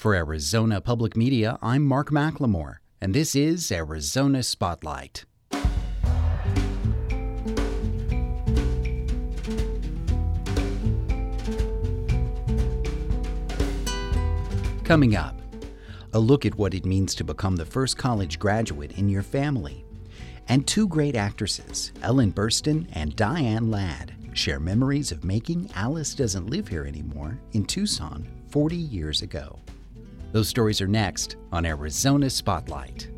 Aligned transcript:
For 0.00 0.14
Arizona 0.14 0.80
Public 0.80 1.14
Media, 1.14 1.58
I'm 1.60 1.84
Mark 1.84 2.08
McLemore, 2.08 2.76
and 3.02 3.12
this 3.12 3.34
is 3.34 3.70
Arizona 3.70 4.42
Spotlight. 4.42 5.26
Coming 14.84 15.16
up, 15.16 15.38
a 16.14 16.18
look 16.18 16.46
at 16.46 16.54
what 16.54 16.72
it 16.72 16.86
means 16.86 17.14
to 17.16 17.22
become 17.22 17.56
the 17.56 17.66
first 17.66 17.98
college 17.98 18.38
graduate 18.38 18.92
in 18.92 19.10
your 19.10 19.22
family. 19.22 19.84
And 20.48 20.66
two 20.66 20.88
great 20.88 21.14
actresses, 21.14 21.92
Ellen 22.00 22.32
Burstyn 22.32 22.88
and 22.94 23.14
Diane 23.16 23.70
Ladd, 23.70 24.14
share 24.32 24.60
memories 24.60 25.12
of 25.12 25.24
making 25.24 25.70
Alice 25.74 26.14
Doesn't 26.14 26.48
Live 26.48 26.68
Here 26.68 26.86
Anymore 26.86 27.38
in 27.52 27.66
Tucson 27.66 28.26
40 28.48 28.76
years 28.76 29.20
ago. 29.20 29.58
Those 30.32 30.48
stories 30.48 30.80
are 30.80 30.86
next 30.86 31.36
on 31.50 31.66
Arizona 31.66 32.30
Spotlight. 32.30 33.08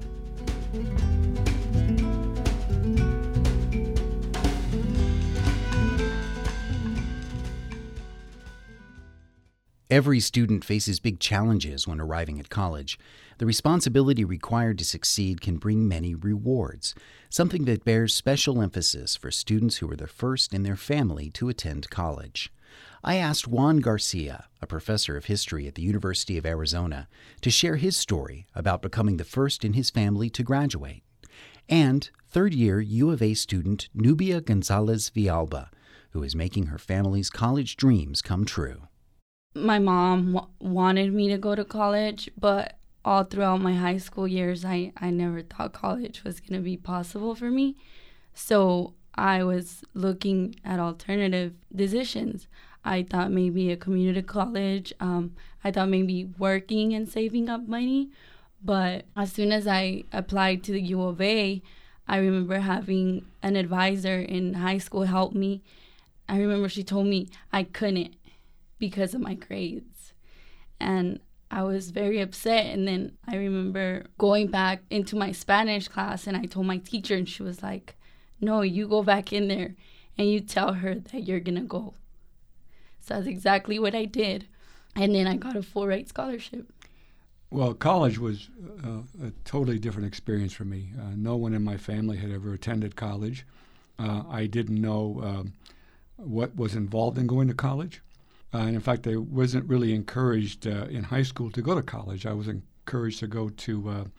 Every 9.91 10.21
student 10.21 10.65
faces 10.65 11.01
big 11.01 11.21
challenges 11.21 11.87
when 11.87 12.01
arriving 12.01 12.41
at 12.41 12.49
college. 12.49 12.99
The 13.37 13.45
responsibility 13.45 14.25
required 14.25 14.79
to 14.79 14.87
succeed 14.87 15.43
can 15.43 15.59
bring 15.59 15.87
many 15.87 16.15
rewards, 16.15 16.95
something 17.29 17.67
that 17.67 17.85
bears 17.85 18.15
special 18.15 18.63
emphasis 18.63 19.17
for 19.17 19.31
students 19.31 19.77
who 19.77 19.91
are 19.91 19.97
the 19.97 20.07
first 20.07 20.55
in 20.55 20.63
their 20.63 20.77
family 20.77 21.29
to 21.33 21.51
attend 21.51 21.91
college. 21.91 22.51
I 23.05 23.17
asked 23.17 23.49
Juan 23.49 23.79
Garcia, 23.79 24.47
a 24.61 24.67
professor 24.67 25.17
of 25.17 25.25
history 25.25 25.67
at 25.67 25.75
the 25.75 25.83
University 25.83 26.39
of 26.39 26.47
Arizona, 26.47 27.09
to 27.41 27.51
share 27.51 27.77
his 27.77 27.97
story 27.97 28.47
about 28.55 28.83
becoming 28.83 29.17
the 29.17 29.25
first 29.25 29.65
in 29.65 29.73
his 29.73 29.91
family 29.91 30.31
to 30.31 30.43
graduate. 30.43 31.03
And 31.69 32.09
third 32.29 32.55
year 32.55 32.81
U 32.81 33.11
of 33.11 33.21
A 33.21 33.35
student 33.35 33.89
Nubia 33.93 34.41
Gonzalez 34.41 35.11
Vialba, 35.11 35.69
who 36.11 36.23
is 36.23 36.37
making 36.37 36.67
her 36.67 36.79
family's 36.79 37.31
college 37.31 37.77
dreams 37.77 38.23
come 38.23 38.45
true. 38.45 38.89
My 39.55 39.79
mom 39.79 40.35
w- 40.35 40.53
wanted 40.61 41.13
me 41.13 41.29
to 41.29 41.39
go 41.39 41.55
to 41.55 41.65
college, 41.65 42.31
but 42.39 42.79
all 43.05 43.25
throughout 43.25 43.61
my 43.61 43.75
high 43.75 43.99
school 43.99 44.29
years, 44.29 44.65
I, 44.65 44.93
I 44.97 45.11
never 45.11 45.43
thought 45.43 45.73
college 45.73 46.23
was 46.25 46.41
going 46.41 46.61
to 46.61 46.65
be 46.65 46.77
possible 46.77 47.35
for 47.35 47.51
me. 47.51 47.77
So 48.35 48.95
I 49.15 49.45
was 49.45 49.85
looking 49.95 50.57
at 50.65 50.81
alternative 50.81 51.53
decisions. 51.75 52.49
I 52.85 53.03
thought 53.03 53.31
maybe 53.31 53.71
a 53.71 53.77
community 53.77 54.23
college. 54.23 54.93
Um, 55.01 55.35
I 55.63 55.71
thought 55.71 55.89
maybe 55.89 56.31
working 56.39 56.95
and 56.95 57.09
saving 57.09 57.49
up 57.49 57.69
money. 57.69 58.11
But 58.65 59.05
as 59.17 59.33
soon 59.33 59.53
as 59.53 59.67
I 59.67 60.05
applied 60.13 60.63
to 60.65 60.73
the 60.73 60.81
U 60.81 61.03
of 61.03 61.21
A, 61.21 61.63
I 62.09 62.17
remember 62.17 62.59
having 62.59 63.25
an 63.43 63.57
advisor 63.57 64.19
in 64.21 64.55
high 64.55 64.79
school 64.79 65.05
help 65.05 65.35
me. 65.35 65.63
I 66.29 66.39
remember 66.39 66.69
she 66.69 66.83
told 66.83 67.07
me 67.07 67.29
I 67.53 67.65
couldn't 67.65 68.15
because 68.79 69.15
of 69.15 69.21
my 69.21 69.35
grades. 69.35 70.13
And 70.81 71.21
I 71.51 71.63
was 71.63 71.91
very 71.91 72.21
upset. 72.21 72.67
And 72.67 72.89
then 72.89 73.13
I 73.29 73.37
remember 73.37 74.07
going 74.19 74.49
back 74.49 74.83
into 74.91 75.17
my 75.17 75.33
Spanish 75.33 75.87
class 75.87 76.27
and 76.27 76.37
I 76.37 76.47
told 76.47 76.67
my 76.67 76.79
teacher, 76.79 77.15
and 77.15 77.29
she 77.29 77.43
was 77.43 77.63
like, 77.63 77.97
No, 78.43 78.61
you 78.61 78.89
go 78.89 79.05
back 79.05 79.33
in 79.33 79.47
there 79.47 79.77
and 80.19 80.29
you 80.29 80.41
tell 80.41 80.75
her 80.75 80.97
that 80.97 81.23
you're 81.23 81.41
going 81.41 81.55
to 81.55 81.63
go. 81.63 81.95
So 83.01 83.15
that's 83.15 83.29
exactly 83.29 83.79
what 83.79 83.95
I 83.95 84.05
did. 84.05 84.47
And 84.97 85.15
then 85.15 85.27
I 85.27 85.37
got 85.37 85.57
a 85.57 85.63
full 85.63 85.87
ride 85.87 86.09
scholarship. 86.09 86.71
Well, 87.51 87.73
college 87.73 88.19
was 88.19 88.49
uh, 88.85 89.03
a 89.25 89.31
totally 89.45 89.79
different 89.79 90.09
experience 90.09 90.53
for 90.53 90.65
me. 90.65 90.91
Uh, 90.99 91.11
no 91.15 91.37
one 91.37 91.55
in 91.55 91.63
my 91.63 91.77
family 91.77 92.17
had 92.17 92.31
ever 92.31 92.53
attended 92.53 92.97
college. 92.97 93.47
Uh, 93.99 94.25
I 94.29 94.47
didn't 94.47 94.81
know 94.81 95.21
um, 95.23 95.53
what 96.17 96.57
was 96.57 96.75
involved 96.75 97.19
in 97.19 97.27
going 97.27 97.49
to 97.49 97.55
college. 97.55 98.03
Uh, 98.53 98.59
and 98.59 98.75
in 98.75 98.81
fact, 98.81 99.07
I 99.07 99.17
wasn't 99.17 99.69
really 99.69 99.95
encouraged 99.95 100.67
uh, 100.67 100.87
in 100.91 101.05
high 101.05 101.23
school 101.23 101.51
to 101.53 101.63
go 101.63 101.75
to 101.75 101.83
college. 101.83 102.27
I 102.27 102.33
was 102.33 102.49
encouraged 102.49 103.21
to 103.21 103.27
go 103.29 103.51
to 103.51 104.11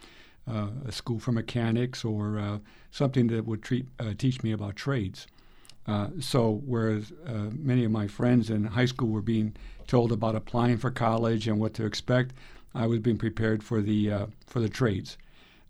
uh, 0.48 0.68
a 0.86 0.92
school 0.92 1.20
for 1.20 1.32
mechanics 1.32 2.04
or 2.04 2.60
something 2.92 3.28
that 3.28 3.46
would 3.46 3.62
treat, 3.62 3.86
teach 4.18 4.44
me 4.44 4.52
about 4.52 4.76
trades. 4.76 5.28
Uh, 5.86 6.08
so, 6.20 6.62
whereas 6.66 7.12
uh, 7.28 7.50
many 7.52 7.84
of 7.84 7.92
my 7.92 8.08
friends 8.08 8.50
in 8.50 8.64
high 8.64 8.86
school 8.86 9.10
were 9.10 9.22
being 9.22 9.56
told 9.86 10.12
about 10.12 10.36
applying 10.36 10.78
for 10.78 10.90
college 10.90 11.48
and 11.48 11.60
what 11.60 11.74
to 11.74 11.86
expect, 11.86 12.34
I 12.74 12.88
was 12.88 13.00
being 13.00 13.18
prepared 13.18 13.64
for 13.64 13.82
the 13.82 14.12
uh, 14.12 14.26
for 14.48 14.60
the 14.60 14.70
trades. 14.70 15.18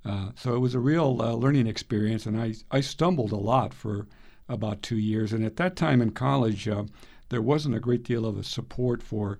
Uh, 0.05 0.29
so 0.35 0.55
it 0.55 0.59
was 0.59 0.75
a 0.75 0.79
real 0.79 1.19
uh, 1.21 1.33
learning 1.33 1.67
experience, 1.67 2.25
and 2.25 2.39
I 2.39 2.53
I 2.69 2.81
stumbled 2.81 3.31
a 3.31 3.37
lot 3.37 3.73
for 3.73 4.07
about 4.47 4.83
two 4.83 4.97
years. 4.97 5.33
And 5.33 5.43
at 5.43 5.55
that 5.55 5.75
time 5.75 6.01
in 6.01 6.11
college, 6.11 6.69
there 7.29 7.41
wasn't 7.41 7.75
a 7.75 7.79
great 7.79 8.03
deal 8.03 8.25
of 8.25 8.37
a 8.37 8.43
support 8.43 9.01
for 9.01 9.39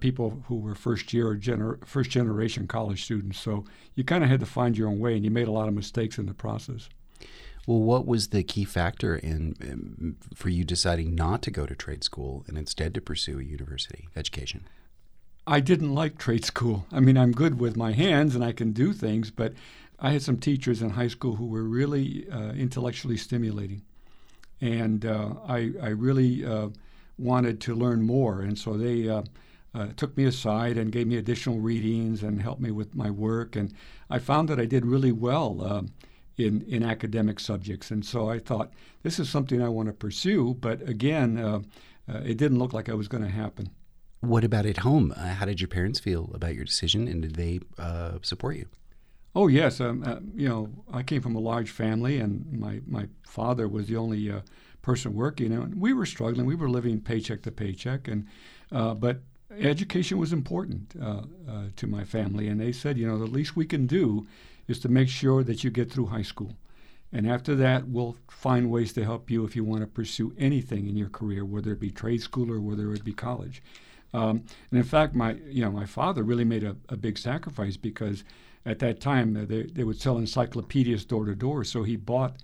people 0.00 0.42
who 0.48 0.56
were 0.56 0.74
first 0.74 1.12
year 1.12 1.28
or 1.28 1.36
gener- 1.36 1.84
first 1.86 2.10
generation 2.10 2.66
college 2.66 3.04
students. 3.04 3.38
So 3.38 3.64
you 3.94 4.04
kind 4.04 4.24
of 4.24 4.30
had 4.30 4.40
to 4.40 4.46
find 4.46 4.76
your 4.78 4.88
own 4.88 4.98
way, 4.98 5.14
and 5.14 5.24
you 5.24 5.30
made 5.30 5.48
a 5.48 5.52
lot 5.52 5.68
of 5.68 5.74
mistakes 5.74 6.18
in 6.18 6.26
the 6.26 6.34
process. 6.34 6.88
Well, 7.66 7.80
what 7.80 8.06
was 8.06 8.28
the 8.28 8.42
key 8.42 8.64
factor 8.64 9.16
in 9.16 9.56
um, 9.62 10.16
for 10.34 10.50
you 10.50 10.64
deciding 10.64 11.14
not 11.14 11.42
to 11.42 11.50
go 11.50 11.66
to 11.66 11.74
trade 11.74 12.04
school 12.04 12.44
and 12.46 12.58
instead 12.58 12.94
to 12.94 13.00
pursue 13.00 13.38
a 13.40 13.42
university 13.42 14.08
education? 14.14 14.66
I 15.46 15.60
didn't 15.60 15.94
like 15.94 16.18
trade 16.18 16.44
school. 16.44 16.86
I 16.92 17.00
mean, 17.00 17.18
I'm 17.18 17.32
good 17.32 17.60
with 17.60 17.76
my 17.76 17.92
hands 17.92 18.34
and 18.34 18.44
I 18.44 18.52
can 18.52 18.72
do 18.72 18.92
things, 18.92 19.30
but 19.30 19.52
I 19.98 20.10
had 20.10 20.22
some 20.22 20.38
teachers 20.38 20.82
in 20.82 20.90
high 20.90 21.08
school 21.08 21.36
who 21.36 21.46
were 21.46 21.62
really 21.62 22.26
uh, 22.30 22.52
intellectually 22.52 23.16
stimulating, 23.16 23.82
and 24.60 25.04
uh, 25.04 25.30
I, 25.46 25.72
I 25.82 25.88
really 25.88 26.44
uh, 26.44 26.68
wanted 27.18 27.60
to 27.62 27.74
learn 27.74 28.02
more, 28.02 28.40
and 28.40 28.58
so 28.58 28.76
they. 28.76 29.08
Uh, 29.74 29.78
uh, 29.84 29.88
took 29.96 30.16
me 30.16 30.24
aside 30.24 30.78
and 30.78 30.92
gave 30.92 31.06
me 31.06 31.16
additional 31.16 31.58
readings 31.58 32.22
and 32.22 32.40
helped 32.40 32.60
me 32.60 32.70
with 32.70 32.94
my 32.94 33.10
work, 33.10 33.56
and 33.56 33.72
I 34.08 34.18
found 34.18 34.48
that 34.48 34.60
I 34.60 34.66
did 34.66 34.86
really 34.86 35.12
well 35.12 35.64
um, 35.64 35.88
in, 36.36 36.62
in 36.62 36.82
academic 36.82 37.40
subjects. 37.40 37.90
And 37.90 38.04
so 38.04 38.30
I 38.30 38.38
thought, 38.38 38.72
this 39.02 39.18
is 39.18 39.28
something 39.28 39.62
I 39.62 39.68
want 39.68 39.88
to 39.88 39.92
pursue. 39.92 40.54
But 40.54 40.88
again, 40.88 41.38
uh, 41.38 41.60
uh, 42.08 42.18
it 42.18 42.36
didn't 42.36 42.58
look 42.58 42.72
like 42.72 42.88
it 42.88 42.96
was 42.96 43.08
going 43.08 43.24
to 43.24 43.30
happen. 43.30 43.70
What 44.20 44.44
about 44.44 44.66
at 44.66 44.78
home? 44.78 45.12
Uh, 45.16 45.34
how 45.34 45.44
did 45.44 45.60
your 45.60 45.68
parents 45.68 46.00
feel 46.00 46.30
about 46.34 46.54
your 46.54 46.64
decision, 46.64 47.08
and 47.08 47.22
did 47.22 47.34
they 47.34 47.60
uh, 47.78 48.18
support 48.22 48.56
you? 48.56 48.66
Oh 49.36 49.48
yes, 49.48 49.80
um, 49.80 50.04
uh, 50.06 50.20
you 50.34 50.48
know 50.48 50.70
I 50.92 51.02
came 51.02 51.20
from 51.20 51.34
a 51.34 51.40
large 51.40 51.70
family, 51.70 52.20
and 52.20 52.50
my 52.52 52.80
my 52.86 53.08
father 53.26 53.66
was 53.68 53.88
the 53.88 53.96
only 53.96 54.30
uh, 54.30 54.40
person 54.80 55.14
working, 55.14 55.52
and 55.52 55.80
we 55.80 55.92
were 55.92 56.06
struggling. 56.06 56.46
We 56.46 56.54
were 56.54 56.70
living 56.70 57.00
paycheck 57.00 57.42
to 57.42 57.50
paycheck, 57.50 58.08
and 58.08 58.26
but 58.70 59.22
education 59.60 60.18
was 60.18 60.32
important 60.32 60.90
to 61.76 61.86
my 61.86 62.04
family, 62.04 62.48
and 62.48 62.60
they 62.60 62.72
said, 62.72 62.98
you 62.98 63.06
know, 63.06 63.18
the 63.18 63.26
least 63.26 63.56
we 63.56 63.66
can 63.66 63.86
do 63.86 64.26
is 64.68 64.78
to 64.80 64.88
make 64.88 65.08
sure 65.08 65.42
that 65.44 65.62
you 65.62 65.70
get 65.70 65.90
through 65.90 66.06
high 66.06 66.22
school. 66.22 66.52
And 67.12 67.28
after 67.28 67.54
that, 67.56 67.86
we'll 67.88 68.16
find 68.28 68.70
ways 68.70 68.92
to 68.94 69.04
help 69.04 69.30
you 69.30 69.44
if 69.44 69.54
you 69.54 69.62
want 69.62 69.82
to 69.82 69.86
pursue 69.86 70.34
anything 70.36 70.88
in 70.88 70.96
your 70.96 71.08
career, 71.08 71.44
whether 71.44 71.72
it 71.72 71.80
be 71.80 71.90
trade 71.90 72.22
school 72.22 72.50
or 72.50 72.60
whether 72.60 72.92
it 72.92 73.04
be 73.04 73.12
college. 73.12 73.62
Um, 74.12 74.44
and 74.70 74.78
in 74.78 74.84
fact, 74.84 75.14
my 75.14 75.34
you 75.48 75.64
know 75.64 75.70
my 75.70 75.86
father 75.86 76.22
really 76.22 76.44
made 76.44 76.64
a, 76.64 76.76
a 76.88 76.96
big 76.96 77.18
sacrifice 77.18 77.76
because 77.76 78.24
at 78.66 78.78
that 78.80 79.00
time 79.00 79.36
uh, 79.36 79.44
they, 79.44 79.64
they 79.64 79.84
would 79.84 80.00
sell 80.00 80.18
encyclopedias 80.18 81.04
door 81.04 81.24
to 81.26 81.34
door. 81.34 81.64
So 81.64 81.82
he 81.82 81.96
bought 81.96 82.36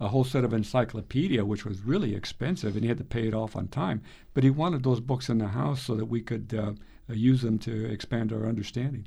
a 0.00 0.08
whole 0.08 0.24
set 0.24 0.44
of 0.44 0.52
encyclopedia, 0.52 1.44
which 1.44 1.64
was 1.64 1.82
really 1.82 2.14
expensive, 2.14 2.74
and 2.74 2.82
he 2.82 2.88
had 2.88 2.98
to 2.98 3.04
pay 3.04 3.28
it 3.28 3.34
off 3.34 3.56
on 3.56 3.68
time. 3.68 4.02
But 4.32 4.44
he 4.44 4.50
wanted 4.50 4.82
those 4.82 5.00
books 5.00 5.28
in 5.28 5.38
the 5.38 5.48
house 5.48 5.82
so 5.82 5.94
that 5.94 6.06
we 6.06 6.20
could 6.20 6.52
uh, 6.54 6.72
use 7.12 7.42
them 7.42 7.58
to 7.60 7.86
expand 7.86 8.32
our 8.32 8.46
understanding. 8.46 9.06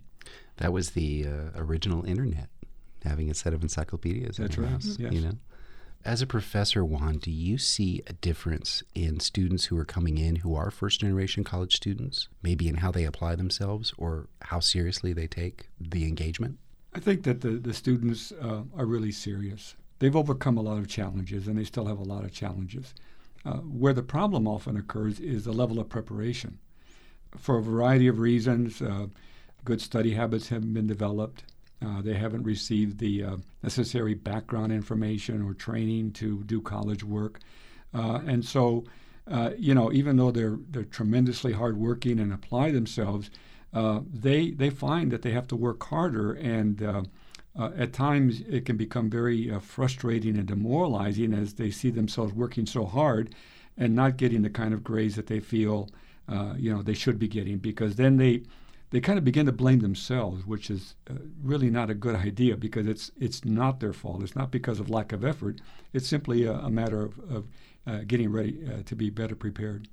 That 0.57 0.73
was 0.73 0.91
the 0.91 1.25
uh, 1.27 1.31
original 1.55 2.05
internet 2.05 2.49
having 3.03 3.29
a 3.29 3.33
set 3.33 3.53
of 3.53 3.61
encyclopedias 3.61 4.37
That's 4.37 4.57
in 4.57 4.63
right. 4.63 4.71
house. 4.71 4.97
Yes. 4.99 5.13
You 5.13 5.21
know, 5.21 5.33
as 6.05 6.21
a 6.21 6.27
professor, 6.27 6.85
Juan, 6.85 7.17
do 7.17 7.31
you 7.31 7.57
see 7.57 8.01
a 8.07 8.13
difference 8.13 8.83
in 8.95 9.19
students 9.19 9.65
who 9.65 9.77
are 9.77 9.85
coming 9.85 10.17
in 10.17 10.37
who 10.37 10.55
are 10.55 10.71
first 10.71 11.01
generation 11.01 11.43
college 11.43 11.75
students, 11.75 12.29
maybe 12.41 12.67
in 12.67 12.75
how 12.75 12.91
they 12.91 13.03
apply 13.03 13.35
themselves 13.35 13.93
or 13.97 14.27
how 14.43 14.59
seriously 14.59 15.13
they 15.13 15.27
take 15.27 15.67
the 15.79 16.05
engagement? 16.05 16.59
I 16.93 16.99
think 16.99 17.23
that 17.23 17.41
the, 17.41 17.51
the 17.51 17.73
students 17.73 18.31
uh, 18.31 18.61
are 18.75 18.85
really 18.85 19.11
serious. 19.11 19.75
They've 19.99 20.15
overcome 20.15 20.57
a 20.57 20.61
lot 20.61 20.77
of 20.77 20.87
challenges 20.87 21.47
and 21.47 21.57
they 21.57 21.63
still 21.63 21.85
have 21.85 21.99
a 21.99 22.03
lot 22.03 22.23
of 22.23 22.31
challenges. 22.31 22.93
Uh, 23.45 23.57
where 23.59 23.93
the 23.93 24.03
problem 24.03 24.47
often 24.47 24.75
occurs 24.75 25.19
is 25.19 25.45
the 25.45 25.53
level 25.53 25.79
of 25.79 25.87
preparation. 25.87 26.59
For 27.37 27.57
a 27.57 27.63
variety 27.63 28.07
of 28.07 28.19
reasons, 28.19 28.81
uh, 28.81 29.07
good 29.63 29.79
study 29.79 30.11
habits 30.13 30.49
haven't 30.49 30.73
been 30.73 30.87
developed. 30.87 31.43
Uh, 31.81 32.01
they 32.01 32.15
haven't 32.15 32.43
received 32.43 32.97
the 32.99 33.23
uh, 33.23 33.37
necessary 33.63 34.15
background 34.15 34.71
information 34.71 35.41
or 35.41 35.53
training 35.53 36.11
to 36.13 36.43
do 36.43 36.59
college 36.61 37.03
work. 37.03 37.39
Uh, 37.93 38.19
and 38.25 38.43
so, 38.43 38.83
uh, 39.29 39.51
you 39.57 39.73
know, 39.73 39.91
even 39.93 40.17
though 40.17 40.31
they're, 40.31 40.57
they're 40.69 40.83
tremendously 40.83 41.53
hardworking 41.53 42.19
and 42.19 42.33
apply 42.33 42.71
themselves, 42.71 43.29
they 44.11 44.51
they 44.51 44.71
find 44.71 45.11
that 45.11 45.21
they 45.21 45.31
have 45.31 45.47
to 45.47 45.55
work 45.55 45.83
harder, 45.83 46.33
and 46.33 46.81
uh, 47.57 47.71
at 47.77 47.93
times 47.93 48.41
it 48.41 48.65
can 48.65 48.77
become 48.77 49.09
very 49.09 49.51
uh, 49.51 49.59
frustrating 49.59 50.37
and 50.37 50.47
demoralizing 50.47 51.33
as 51.33 51.55
they 51.55 51.71
see 51.71 51.89
themselves 51.89 52.33
working 52.33 52.65
so 52.65 52.85
hard 52.85 53.33
and 53.77 53.95
not 53.95 54.17
getting 54.17 54.41
the 54.41 54.49
kind 54.49 54.73
of 54.73 54.83
grades 54.83 55.15
that 55.15 55.27
they 55.27 55.39
feel 55.39 55.89
uh, 56.29 56.53
you 56.57 56.73
know 56.73 56.81
they 56.81 56.93
should 56.93 57.19
be 57.19 57.27
getting, 57.27 57.57
because 57.57 57.95
then 57.95 58.17
they 58.17 58.43
they 58.89 59.01
kind 59.01 59.17
of 59.17 59.25
begin 59.25 59.45
to 59.45 59.51
blame 59.51 59.79
themselves, 59.79 60.45
which 60.45 60.69
is 60.69 60.95
uh, 61.09 61.15
really 61.41 61.69
not 61.69 61.89
a 61.89 61.93
good 61.93 62.15
idea 62.15 62.55
because 62.55 62.87
it's 62.87 63.11
it's 63.19 63.45
not 63.45 63.79
their 63.79 63.93
fault. 63.93 64.23
It's 64.23 64.35
not 64.35 64.51
because 64.51 64.79
of 64.79 64.89
lack 64.89 65.11
of 65.11 65.23
effort. 65.23 65.61
It's 65.93 66.07
simply 66.07 66.45
a, 66.45 66.53
a 66.53 66.69
matter 66.69 67.01
of, 67.01 67.19
of 67.31 67.47
uh, 67.85 67.99
getting 68.05 68.31
ready 68.31 68.59
uh, 68.67 68.83
to 68.85 68.95
be 68.95 69.09
better 69.09 69.35
prepared. 69.35 69.87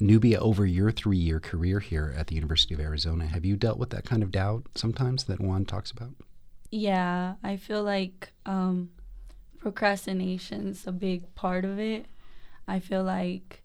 Nubia, 0.00 0.40
over 0.40 0.64
your 0.64 0.90
three 0.90 1.18
year 1.18 1.40
career 1.40 1.80
here 1.80 2.14
at 2.16 2.28
the 2.28 2.34
University 2.34 2.74
of 2.74 2.80
Arizona, 2.80 3.26
have 3.26 3.44
you 3.44 3.56
dealt 3.56 3.78
with 3.78 3.90
that 3.90 4.04
kind 4.04 4.22
of 4.22 4.30
doubt 4.30 4.66
sometimes 4.74 5.24
that 5.24 5.40
Juan 5.40 5.64
talks 5.64 5.90
about? 5.90 6.14
Yeah, 6.70 7.34
I 7.42 7.56
feel 7.56 7.82
like 7.82 8.32
um, 8.46 8.90
procrastination's 9.58 10.86
a 10.86 10.92
big 10.92 11.34
part 11.34 11.64
of 11.64 11.78
it. 11.78 12.06
I 12.68 12.80
feel 12.80 13.02
like 13.04 13.62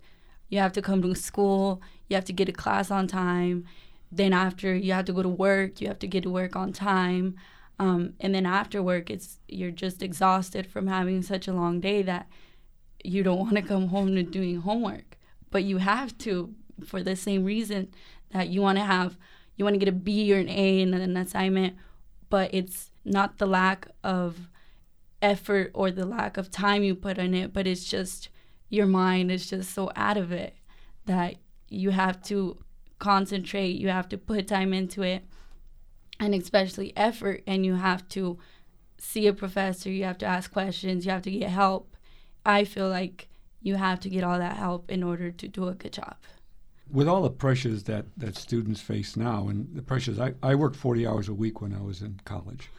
you 0.49 0.59
have 0.59 0.73
to 0.73 0.81
come 0.81 1.01
to 1.01 1.15
school, 1.15 1.81
you 2.09 2.15
have 2.15 2.25
to 2.25 2.33
get 2.33 2.49
a 2.49 2.53
class 2.53 2.91
on 2.91 3.07
time, 3.07 3.65
then 4.11 4.33
after 4.33 4.75
you 4.75 4.93
have 4.93 5.05
to 5.05 5.13
go 5.13 5.23
to 5.23 5.29
work 5.29 5.81
you 5.81 5.87
have 5.87 5.99
to 5.99 6.07
get 6.07 6.23
to 6.23 6.29
work 6.29 6.55
on 6.55 6.71
time 6.73 7.35
um, 7.79 8.13
and 8.21 8.35
then 8.35 8.45
after 8.45 8.81
work 8.81 9.09
it's 9.09 9.39
you're 9.49 9.71
just 9.71 10.01
exhausted 10.03 10.67
from 10.67 10.87
having 10.87 11.21
such 11.21 11.47
a 11.47 11.53
long 11.53 11.79
day 11.81 12.01
that 12.01 12.27
you 13.03 13.23
don't 13.23 13.39
want 13.39 13.55
to 13.55 13.61
come 13.61 13.87
home 13.89 14.15
to 14.15 14.23
doing 14.23 14.61
homework 14.61 15.17
but 15.51 15.63
you 15.63 15.77
have 15.77 16.17
to 16.17 16.53
for 16.85 17.03
the 17.03 17.15
same 17.15 17.43
reason 17.43 17.87
that 18.31 18.49
you 18.49 18.61
want 18.61 18.77
to 18.77 18.83
have 18.83 19.17
you 19.57 19.65
want 19.65 19.73
to 19.73 19.79
get 19.79 19.89
a 19.89 19.91
b 19.91 20.33
or 20.33 20.37
an 20.39 20.49
a 20.49 20.81
in 20.81 20.93
an 20.93 21.17
assignment 21.17 21.75
but 22.29 22.53
it's 22.53 22.91
not 23.05 23.37
the 23.37 23.45
lack 23.45 23.87
of 24.03 24.49
effort 25.21 25.71
or 25.73 25.91
the 25.91 26.05
lack 26.05 26.37
of 26.37 26.51
time 26.51 26.83
you 26.83 26.93
put 26.93 27.17
in 27.17 27.33
it 27.33 27.53
but 27.53 27.65
it's 27.65 27.85
just 27.85 28.29
your 28.69 28.85
mind 28.85 29.31
is 29.31 29.49
just 29.49 29.73
so 29.73 29.91
out 29.95 30.17
of 30.17 30.31
it 30.31 30.55
that 31.05 31.35
you 31.69 31.91
have 31.91 32.21
to 32.23 32.57
concentrate, 32.99 33.75
you 33.75 33.89
have 33.89 34.09
to 34.09 34.17
put 34.17 34.47
time 34.47 34.73
into 34.73 35.01
it, 35.01 35.23
and 36.19 36.33
especially 36.33 36.95
effort, 36.95 37.43
and 37.45 37.65
you 37.65 37.75
have 37.75 38.07
to 38.09 38.37
see 38.97 39.27
a 39.27 39.33
professor, 39.33 39.89
you 39.89 40.03
have 40.03 40.17
to 40.19 40.25
ask 40.25 40.51
questions, 40.51 41.05
you 41.05 41.11
have 41.11 41.21
to 41.23 41.31
get 41.31 41.49
help. 41.49 41.95
I 42.45 42.63
feel 42.63 42.89
like 42.89 43.27
you 43.61 43.75
have 43.75 43.99
to 44.01 44.09
get 44.09 44.23
all 44.23 44.39
that 44.39 44.57
help 44.57 44.89
in 44.89 45.03
order 45.03 45.31
to 45.31 45.47
do 45.47 45.67
a 45.67 45.73
good 45.73 45.93
job. 45.93 46.15
With 46.91 47.07
all 47.07 47.23
the 47.23 47.31
pressures 47.31 47.83
that, 47.83 48.05
that 48.17 48.35
students 48.35 48.79
face 48.79 49.17
now, 49.17 49.47
and 49.47 49.67
the 49.73 49.81
pressures, 49.81 50.19
I, 50.19 50.33
I 50.43 50.55
worked 50.55 50.75
40 50.75 51.07
hours 51.07 51.27
a 51.27 51.33
week 51.33 51.61
when 51.61 51.73
I 51.73 51.81
was 51.81 52.01
in 52.01 52.19
college 52.25 52.69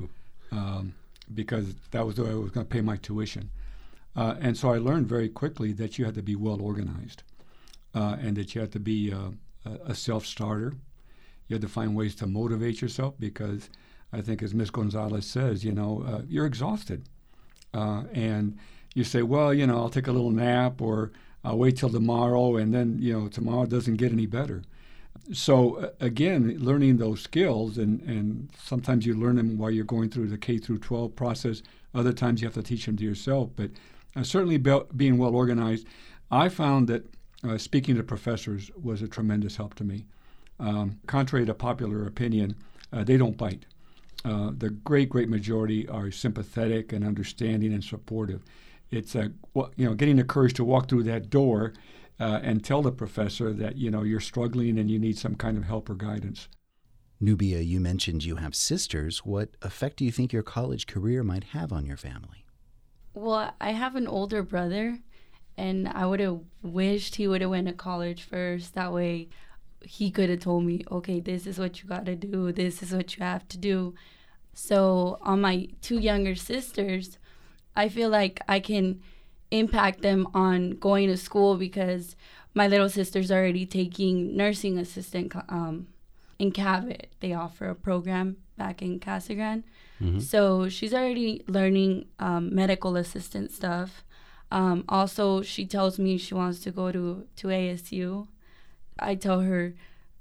um, 0.52 0.94
because 1.34 1.74
that 1.90 2.06
was 2.06 2.16
the 2.16 2.24
way 2.24 2.30
I 2.30 2.34
was 2.34 2.50
going 2.50 2.66
to 2.66 2.72
pay 2.72 2.80
my 2.80 2.96
tuition. 2.96 3.50
Uh, 4.14 4.36
and 4.40 4.56
so 4.56 4.72
I 4.72 4.78
learned 4.78 5.08
very 5.08 5.28
quickly 5.28 5.72
that 5.74 5.98
you 5.98 6.04
had 6.04 6.14
to 6.14 6.22
be 6.22 6.36
well 6.36 6.60
organized 6.62 7.22
uh, 7.94 8.16
and 8.20 8.36
that 8.36 8.54
you 8.54 8.60
had 8.60 8.72
to 8.72 8.80
be 8.80 9.12
uh, 9.12 9.30
a, 9.84 9.94
self 9.94 10.24
starter. 10.24 10.74
You 11.48 11.54
had 11.54 11.62
to 11.62 11.68
find 11.68 11.94
ways 11.94 12.14
to 12.16 12.26
motivate 12.26 12.80
yourself 12.80 13.14
because 13.18 13.68
I 14.12 14.20
think, 14.20 14.42
as 14.42 14.54
Ms. 14.54 14.70
Gonzalez 14.70 15.26
says, 15.26 15.64
you 15.64 15.72
know, 15.72 16.04
uh, 16.06 16.22
you're 16.28 16.46
exhausted. 16.46 17.04
Uh, 17.74 18.04
and 18.12 18.56
you 18.94 19.04
say, 19.04 19.22
well, 19.22 19.52
you 19.52 19.66
know, 19.66 19.76
I'll 19.76 19.90
take 19.90 20.06
a 20.06 20.12
little 20.12 20.30
nap 20.30 20.80
or 20.80 21.12
I'll 21.46 21.58
wait 21.58 21.76
till 21.76 21.90
tomorrow, 21.90 22.56
and 22.56 22.74
then, 22.74 22.98
you 23.00 23.12
know, 23.12 23.28
tomorrow 23.28 23.66
doesn't 23.66 23.96
get 23.96 24.10
any 24.10 24.26
better. 24.26 24.62
So, 25.32 25.76
uh, 25.76 25.90
again, 26.00 26.56
learning 26.58 26.96
those 26.96 27.20
skills, 27.20 27.78
and, 27.78 28.00
and 28.02 28.48
sometimes 28.58 29.06
you 29.06 29.14
learn 29.14 29.36
them 29.36 29.56
while 29.56 29.70
you're 29.70 29.84
going 29.84 30.10
through 30.10 30.26
the 30.26 30.38
K 30.38 30.58
through 30.58 30.78
12 30.78 31.14
process. 31.14 31.62
Other 31.94 32.12
times 32.12 32.42
you 32.42 32.48
have 32.48 32.54
to 32.54 32.64
teach 32.64 32.86
them 32.86 32.96
to 32.96 33.04
yourself. 33.04 33.50
But 33.54 33.70
uh, 34.16 34.24
certainly, 34.24 34.56
be- 34.56 34.80
being 34.96 35.18
well 35.18 35.36
organized, 35.36 35.86
I 36.32 36.48
found 36.48 36.88
that 36.88 37.08
uh, 37.48 37.58
speaking 37.58 37.94
to 37.94 38.02
professors 38.02 38.72
was 38.82 39.00
a 39.00 39.08
tremendous 39.08 39.56
help 39.56 39.74
to 39.74 39.84
me. 39.84 40.04
Um, 40.58 40.98
contrary 41.06 41.46
to 41.46 41.54
popular 41.54 42.06
opinion, 42.06 42.56
uh, 42.92 43.04
they 43.04 43.16
don't 43.16 43.36
bite. 43.36 43.66
Uh, 44.24 44.50
the 44.56 44.70
great, 44.70 45.08
great 45.10 45.28
majority 45.28 45.88
are 45.88 46.10
sympathetic 46.10 46.92
and 46.92 47.04
understanding 47.04 47.72
and 47.72 47.84
supportive. 47.84 48.42
It's 48.90 49.14
a, 49.14 49.32
you 49.76 49.86
know 49.86 49.94
getting 49.94 50.16
the 50.16 50.24
courage 50.24 50.54
to 50.54 50.64
walk 50.64 50.88
through 50.88 51.04
that 51.04 51.30
door 51.30 51.74
uh, 52.20 52.40
and 52.42 52.64
tell 52.64 52.82
the 52.82 52.92
professor 52.92 53.52
that 53.52 53.76
you 53.76 53.90
know 53.90 54.02
you're 54.02 54.20
struggling 54.20 54.78
and 54.78 54.90
you 54.90 54.98
need 54.98 55.18
some 55.18 55.34
kind 55.34 55.58
of 55.58 55.64
help 55.64 55.90
or 55.90 55.94
guidance. 55.94 56.48
Nubia, 57.18 57.60
you 57.60 57.80
mentioned 57.80 58.24
you 58.24 58.36
have 58.36 58.54
sisters. 58.54 59.20
What 59.24 59.50
effect 59.62 59.96
do 59.96 60.04
you 60.04 60.12
think 60.12 60.32
your 60.32 60.42
college 60.42 60.86
career 60.86 61.22
might 61.22 61.44
have 61.44 61.72
on 61.72 61.86
your 61.86 61.96
family? 61.96 62.44
Well, 63.14 63.54
I 63.58 63.70
have 63.72 63.96
an 63.96 64.06
older 64.06 64.42
brother, 64.42 64.98
and 65.56 65.88
I 65.88 66.04
would 66.04 66.20
have 66.20 66.40
wished 66.62 67.16
he 67.16 67.26
would 67.26 67.40
have 67.40 67.48
went 67.48 67.68
to 67.68 67.72
college 67.72 68.24
first. 68.24 68.74
That 68.74 68.92
way, 68.92 69.30
he 69.80 70.10
could 70.10 70.28
have 70.28 70.40
told 70.40 70.64
me, 70.64 70.84
okay, 70.90 71.20
this 71.20 71.46
is 71.46 71.58
what 71.58 71.82
you 71.82 71.88
got 71.88 72.04
to 72.04 72.16
do. 72.16 72.52
This 72.52 72.82
is 72.82 72.92
what 72.92 73.16
you 73.16 73.24
have 73.24 73.48
to 73.48 73.58
do. 73.58 73.94
So 74.52 75.18
on 75.22 75.40
my 75.40 75.68
two 75.80 75.98
younger 75.98 76.34
sisters, 76.34 77.18
I 77.76 77.88
feel 77.88 78.08
like 78.08 78.40
I 78.48 78.60
can 78.60 79.00
impact 79.50 80.02
them 80.02 80.26
on 80.34 80.70
going 80.70 81.08
to 81.08 81.16
school 81.16 81.56
because 81.56 82.16
my 82.54 82.66
little 82.66 82.88
sister's 82.88 83.30
already 83.30 83.66
taking 83.66 84.36
nursing 84.36 84.78
assistant 84.78 85.32
um, 85.48 85.88
in 86.38 86.52
CAVIT. 86.52 87.06
They 87.20 87.34
offer 87.34 87.68
a 87.68 87.74
program 87.74 88.38
back 88.56 88.82
in 88.82 88.98
Casa 88.98 89.34
Grande. 89.34 89.64
Mm-hmm. 90.00 90.20
So 90.20 90.68
she's 90.68 90.94
already 90.94 91.42
learning 91.46 92.06
um, 92.18 92.54
medical 92.54 92.96
assistant 92.96 93.52
stuff. 93.52 94.04
Um, 94.50 94.84
also, 94.88 95.42
she 95.42 95.66
tells 95.66 95.98
me 95.98 96.18
she 96.18 96.34
wants 96.34 96.60
to 96.60 96.70
go 96.70 96.92
to, 96.92 97.26
to 97.36 97.48
ASU. 97.48 98.26
I 98.98 99.16
tell 99.16 99.40
her, 99.40 99.74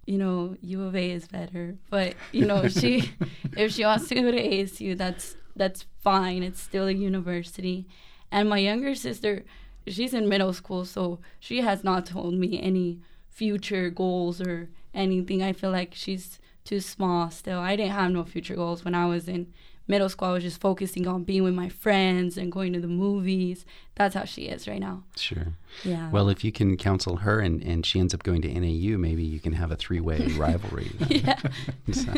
you 0.05 0.17
know, 0.17 0.57
U 0.61 0.83
of 0.83 0.95
A 0.95 1.11
is 1.11 1.27
better. 1.27 1.75
But, 1.89 2.15
you 2.31 2.45
know, 2.45 2.67
she 2.67 3.11
if 3.57 3.73
she 3.73 3.85
wants 3.85 4.09
to 4.09 4.15
go 4.15 4.31
to 4.31 4.37
ASU, 4.37 4.97
that's 4.97 5.35
that's 5.55 5.85
fine. 5.99 6.43
It's 6.43 6.61
still 6.61 6.87
a 6.87 6.91
university. 6.91 7.85
And 8.31 8.49
my 8.49 8.57
younger 8.57 8.95
sister, 8.95 9.43
she's 9.87 10.13
in 10.13 10.29
middle 10.29 10.53
school, 10.53 10.85
so 10.85 11.19
she 11.39 11.61
has 11.61 11.83
not 11.83 12.05
told 12.05 12.33
me 12.33 12.59
any 12.61 12.99
future 13.29 13.89
goals 13.89 14.41
or 14.41 14.69
anything. 14.93 15.41
I 15.43 15.53
feel 15.53 15.71
like 15.71 15.93
she's 15.93 16.39
too 16.63 16.79
small 16.79 17.29
still. 17.29 17.59
I 17.59 17.75
didn't 17.75 17.91
have 17.93 18.11
no 18.11 18.23
future 18.23 18.55
goals 18.55 18.83
when 18.83 18.95
I 18.95 19.05
was 19.05 19.27
in 19.27 19.53
middle 19.87 20.09
school, 20.09 20.29
I 20.29 20.33
was 20.33 20.43
just 20.43 20.59
focusing 20.59 21.07
on 21.07 21.23
being 21.23 21.43
with 21.43 21.53
my 21.53 21.69
friends 21.69 22.37
and 22.37 22.51
going 22.51 22.73
to 22.73 22.79
the 22.79 22.87
movies. 22.87 23.65
That's 23.95 24.15
how 24.15 24.25
she 24.25 24.43
is 24.43 24.67
right 24.67 24.79
now. 24.79 25.03
Sure. 25.15 25.53
Yeah. 25.83 26.09
Well, 26.09 26.29
if 26.29 26.43
you 26.43 26.51
can 26.51 26.77
counsel 26.77 27.17
her 27.17 27.39
and, 27.39 27.61
and 27.61 27.85
she 27.85 27.99
ends 27.99 28.13
up 28.13 28.23
going 28.23 28.41
to 28.43 28.47
NAU, 28.47 28.97
maybe 28.97 29.23
you 29.23 29.39
can 29.39 29.53
have 29.53 29.71
a 29.71 29.75
three 29.75 29.99
way 29.99 30.27
rivalry. 30.37 30.91
yeah. 31.09 31.39
so. 31.91 32.13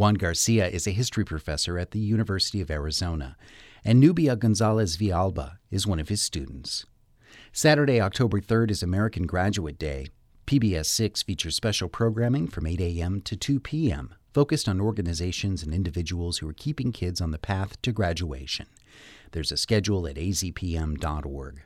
Juan 0.00 0.14
Garcia 0.14 0.66
is 0.66 0.86
a 0.86 0.92
history 0.92 1.26
professor 1.26 1.78
at 1.78 1.90
the 1.90 1.98
University 1.98 2.62
of 2.62 2.70
Arizona, 2.70 3.36
and 3.84 4.00
Nubia 4.00 4.34
Gonzalez 4.34 4.96
Vialba 4.96 5.58
is 5.70 5.86
one 5.86 6.00
of 6.00 6.08
his 6.08 6.22
students. 6.22 6.86
Saturday, 7.52 8.00
October 8.00 8.40
3rd 8.40 8.70
is 8.70 8.82
American 8.82 9.26
Graduate 9.26 9.78
Day. 9.78 10.06
PBS 10.46 10.86
6 10.86 11.22
features 11.24 11.54
special 11.54 11.90
programming 11.90 12.48
from 12.48 12.66
8 12.66 12.80
a.m. 12.80 13.20
to 13.20 13.36
2 13.36 13.60
p.m 13.60 14.14
focused 14.32 14.68
on 14.68 14.80
organizations 14.80 15.62
and 15.64 15.74
individuals 15.74 16.38
who 16.38 16.48
are 16.48 16.54
keeping 16.54 16.92
kids 16.92 17.20
on 17.20 17.32
the 17.32 17.38
path 17.38 17.82
to 17.82 17.90
graduation. 17.90 18.66
There's 19.32 19.50
a 19.50 19.56
schedule 19.56 20.06
at 20.06 20.14
azpm.org. 20.14 21.62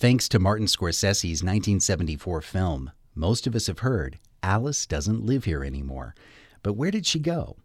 Thanks 0.00 0.28
to 0.28 0.38
Martin 0.38 0.68
Scorsese's 0.68 1.42
1974 1.42 2.40
film, 2.40 2.92
most 3.16 3.48
of 3.48 3.56
us 3.56 3.66
have 3.66 3.80
heard 3.80 4.20
Alice 4.44 4.86
doesn't 4.86 5.26
live 5.26 5.42
here 5.42 5.64
anymore. 5.64 6.14
But 6.62 6.74
where 6.74 6.92
did 6.92 7.04
she 7.04 7.18
go? 7.18 7.56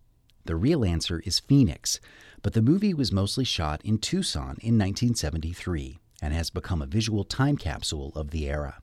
The 0.45 0.55
real 0.55 0.83
answer 0.83 1.21
is 1.27 1.39
Phoenix, 1.39 1.99
but 2.41 2.53
the 2.53 2.63
movie 2.63 2.95
was 2.95 3.11
mostly 3.11 3.43
shot 3.43 3.81
in 3.85 3.99
Tucson 3.99 4.57
in 4.61 4.79
1973 4.79 5.99
and 6.23 6.33
has 6.33 6.49
become 6.49 6.81
a 6.81 6.87
visual 6.87 7.23
time 7.23 7.55
capsule 7.55 8.11
of 8.15 8.31
the 8.31 8.49
era. 8.49 8.81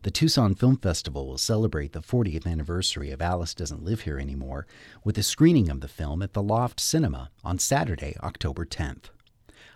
The 0.00 0.10
Tucson 0.10 0.54
Film 0.54 0.78
Festival 0.78 1.26
will 1.26 1.36
celebrate 1.36 1.92
the 1.92 2.00
40th 2.00 2.46
anniversary 2.46 3.10
of 3.10 3.20
Alice 3.20 3.52
Doesn't 3.52 3.84
Live 3.84 4.00
Here 4.00 4.18
Anymore 4.18 4.66
with 5.04 5.18
a 5.18 5.22
screening 5.22 5.68
of 5.68 5.82
the 5.82 5.86
film 5.86 6.22
at 6.22 6.32
the 6.32 6.42
Loft 6.42 6.80
Cinema 6.80 7.30
on 7.44 7.58
Saturday, 7.58 8.16
October 8.22 8.64
10th. 8.64 9.10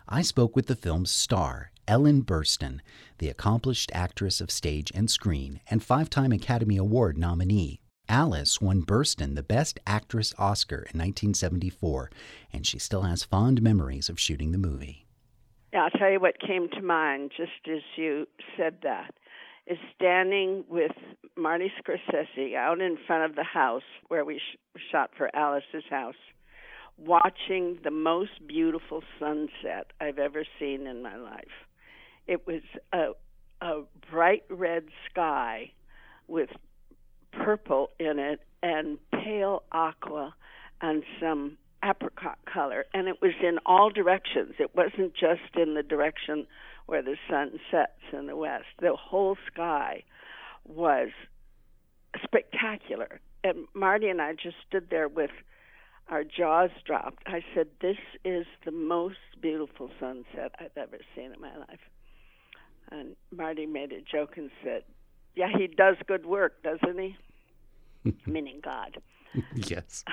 I 0.08 0.22
spoke 0.22 0.56
with 0.56 0.68
the 0.68 0.74
film's 0.74 1.10
star, 1.10 1.70
Ellen 1.86 2.22
Burstyn, 2.22 2.80
the 3.18 3.28
accomplished 3.28 3.90
actress 3.94 4.40
of 4.40 4.50
stage 4.50 4.90
and 4.94 5.10
screen 5.10 5.60
and 5.70 5.82
five 5.82 6.10
time 6.10 6.32
Academy 6.32 6.76
Award 6.76 7.18
nominee. 7.18 7.80
Alice 8.08 8.60
won 8.60 8.82
Burstyn 8.82 9.34
the 9.34 9.42
Best 9.42 9.78
Actress 9.86 10.34
Oscar 10.38 10.76
in 10.92 10.98
1974, 11.00 12.10
and 12.52 12.66
she 12.66 12.78
still 12.78 13.02
has 13.02 13.24
fond 13.24 13.62
memories 13.62 14.08
of 14.08 14.20
shooting 14.20 14.52
the 14.52 14.58
movie 14.58 15.06
Yeah, 15.72 15.84
I'll 15.84 15.90
tell 15.98 16.10
you 16.10 16.20
what 16.20 16.40
came 16.40 16.68
to 16.70 16.82
mind 16.82 17.32
just 17.36 17.66
as 17.66 17.82
you 17.96 18.26
said 18.56 18.76
that 18.82 19.14
is 19.66 19.78
standing 19.94 20.64
with 20.68 20.92
Marty 21.36 21.72
Scorsese 21.80 22.54
out 22.54 22.80
in 22.80 22.98
front 23.06 23.24
of 23.30 23.36
the 23.36 23.44
house 23.44 23.82
where 24.08 24.24
we 24.24 24.38
sh- 24.38 24.80
shot 24.90 25.10
for 25.16 25.34
Alice's 25.34 25.84
house, 25.88 26.14
watching 26.98 27.78
the 27.82 27.90
most 27.90 28.46
beautiful 28.46 29.02
sunset 29.18 29.92
I've 30.00 30.18
ever 30.18 30.44
seen 30.60 30.86
in 30.86 31.02
my 31.02 31.16
life. 31.16 31.63
It 32.26 32.46
was 32.46 32.62
a, 32.92 33.12
a 33.60 33.82
bright 34.10 34.44
red 34.48 34.84
sky 35.10 35.72
with 36.26 36.50
purple 37.32 37.90
in 37.98 38.18
it 38.18 38.40
and 38.62 38.98
pale 39.10 39.62
aqua 39.72 40.34
and 40.80 41.02
some 41.20 41.58
apricot 41.84 42.38
color. 42.50 42.86
And 42.94 43.08
it 43.08 43.20
was 43.20 43.32
in 43.42 43.58
all 43.66 43.90
directions. 43.90 44.54
It 44.58 44.74
wasn't 44.74 45.14
just 45.14 45.56
in 45.56 45.74
the 45.74 45.82
direction 45.82 46.46
where 46.86 47.02
the 47.02 47.16
sun 47.28 47.58
sets 47.70 48.00
in 48.12 48.26
the 48.26 48.36
west. 48.36 48.66
The 48.80 48.94
whole 48.96 49.36
sky 49.52 50.04
was 50.66 51.08
spectacular. 52.22 53.20
And 53.42 53.66
Marty 53.74 54.08
and 54.08 54.20
I 54.20 54.32
just 54.32 54.56
stood 54.66 54.88
there 54.90 55.08
with 55.08 55.30
our 56.08 56.24
jaws 56.24 56.70
dropped. 56.86 57.22
I 57.26 57.42
said, 57.54 57.68
This 57.80 57.96
is 58.24 58.46
the 58.64 58.70
most 58.70 59.18
beautiful 59.40 59.90
sunset 60.00 60.54
I've 60.58 60.76
ever 60.76 60.98
seen 61.14 61.32
in 61.32 61.40
my 61.40 61.56
life. 61.56 61.80
And 62.90 63.16
Marty 63.34 63.66
made 63.66 63.92
a 63.92 64.00
joke 64.00 64.36
and 64.36 64.50
said, 64.62 64.82
Yeah, 65.34 65.48
he 65.56 65.66
does 65.66 65.96
good 66.06 66.26
work, 66.26 66.62
doesn't 66.62 66.98
he? 66.98 67.16
Meaning 68.26 68.60
God. 68.62 68.98
yes. 69.54 70.04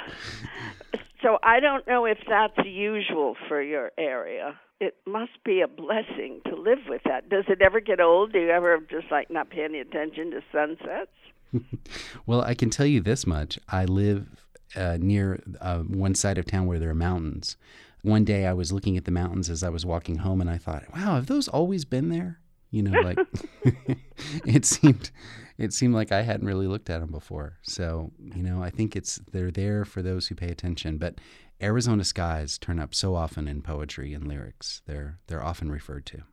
so 1.22 1.38
I 1.44 1.60
don't 1.60 1.88
know 1.88 2.06
if 2.06 2.18
that's 2.28 2.66
usual 2.66 3.36
for 3.48 3.62
your 3.62 3.92
area. 3.98 4.60
It 4.80 4.96
must 5.06 5.44
be 5.46 5.62
a 5.62 5.68
blessing 5.68 6.42
to 6.46 6.56
live 6.56 6.80
with 6.90 7.02
that. 7.06 7.30
Does 7.30 7.46
it 7.48 7.62
ever 7.62 7.80
get 7.80 8.02
old? 8.02 8.34
Do 8.34 8.40
you 8.40 8.50
ever 8.50 8.80
just 8.90 9.12
like 9.12 9.30
not 9.30 9.50
pay 9.50 9.64
any 9.64 9.80
attention 9.80 10.32
to 10.32 10.42
sunsets? 10.52 11.12
well, 12.26 12.42
I 12.42 12.56
can 12.56 12.70
tell 12.70 12.86
you 12.86 13.00
this 13.02 13.28
much. 13.28 13.60
I 13.70 13.86
live 13.86 14.28
uh, 14.76 14.98
near 15.00 15.42
uh, 15.60 15.80
one 15.80 16.16
side 16.16 16.38
of 16.38 16.46
town 16.46 16.66
where 16.66 16.80
there 16.80 16.90
are 16.90 16.96
mountains. 16.96 17.58
One 18.02 18.26
day 18.26 18.48
I 18.48 18.54
was 18.54 18.72
looking 18.72 18.98
at 18.98 19.06
the 19.06 19.12
mountains 19.12 19.50
as 19.50 19.64
I 19.64 19.70
was 19.70 19.86
walking 19.86 20.18
home 20.18 20.42
and 20.42 20.50
I 20.50 20.58
thought, 20.58 20.86
wow, 20.96 21.16
have 21.16 21.28
those 21.28 21.48
always 21.48 21.86
been 21.86 22.10
there? 22.10 22.40
You 22.72 22.84
know, 22.84 23.00
like 23.02 23.20
it 24.46 24.66
seemed 24.66 25.12
it 25.58 25.74
seemed 25.74 25.94
like 25.94 26.12
I 26.12 26.22
hadn't 26.22 26.48
really 26.48 26.68
looked 26.68 26.90
at 26.90 27.02
them 27.02 27.12
before. 27.12 27.60
So, 27.62 28.12
you 28.18 28.42
know, 28.42 28.64
I 28.64 28.70
think 28.70 28.96
it's 28.96 29.20
they're 29.32 29.52
there 29.52 29.86
for 29.86 30.02
those 30.02 30.28
who 30.28 30.36
pay 30.36 30.48
attention. 30.50 30.98
But 30.98 31.20
Arizona 31.62 32.04
skies 32.04 32.58
turn 32.58 32.80
up 32.80 32.96
so 32.96 33.16
often 33.16 33.48
in 33.48 33.62
poetry 33.62 34.14
and 34.14 34.28
lyrics. 34.28 34.82
They're 34.88 35.20
they're 35.28 35.44
often 35.44 35.72
referred 35.72 36.06
to. 36.08 36.24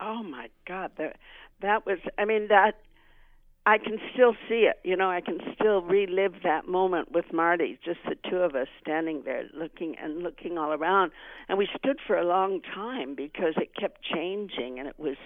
Oh 0.00 0.22
my 0.22 0.48
God, 0.66 0.90
that 0.98 1.16
that 1.62 1.86
was. 1.86 1.98
I 2.18 2.24
mean, 2.24 2.48
that 2.48 2.74
I 3.66 3.78
can 3.78 3.98
still 4.12 4.34
see 4.46 4.68
it. 4.68 4.78
You 4.84 4.96
know, 4.96 5.10
I 5.10 5.22
can 5.22 5.38
still 5.54 5.80
relive 5.80 6.42
that 6.42 6.68
moment 6.68 7.12
with 7.12 7.32
Marty, 7.32 7.78
just 7.82 8.00
the 8.06 8.16
two 8.28 8.36
of 8.36 8.54
us 8.54 8.68
standing 8.82 9.22
there 9.24 9.44
looking 9.54 9.96
and 10.02 10.22
looking 10.22 10.58
all 10.58 10.72
around. 10.72 11.12
And 11.48 11.56
we 11.56 11.68
stood 11.78 11.98
for 12.06 12.18
a 12.18 12.26
long 12.26 12.60
time 12.60 13.14
because 13.14 13.54
it 13.56 13.74
kept 13.74 14.02
changing 14.02 14.78
and 14.78 14.86
it 14.86 14.98
was 14.98 15.16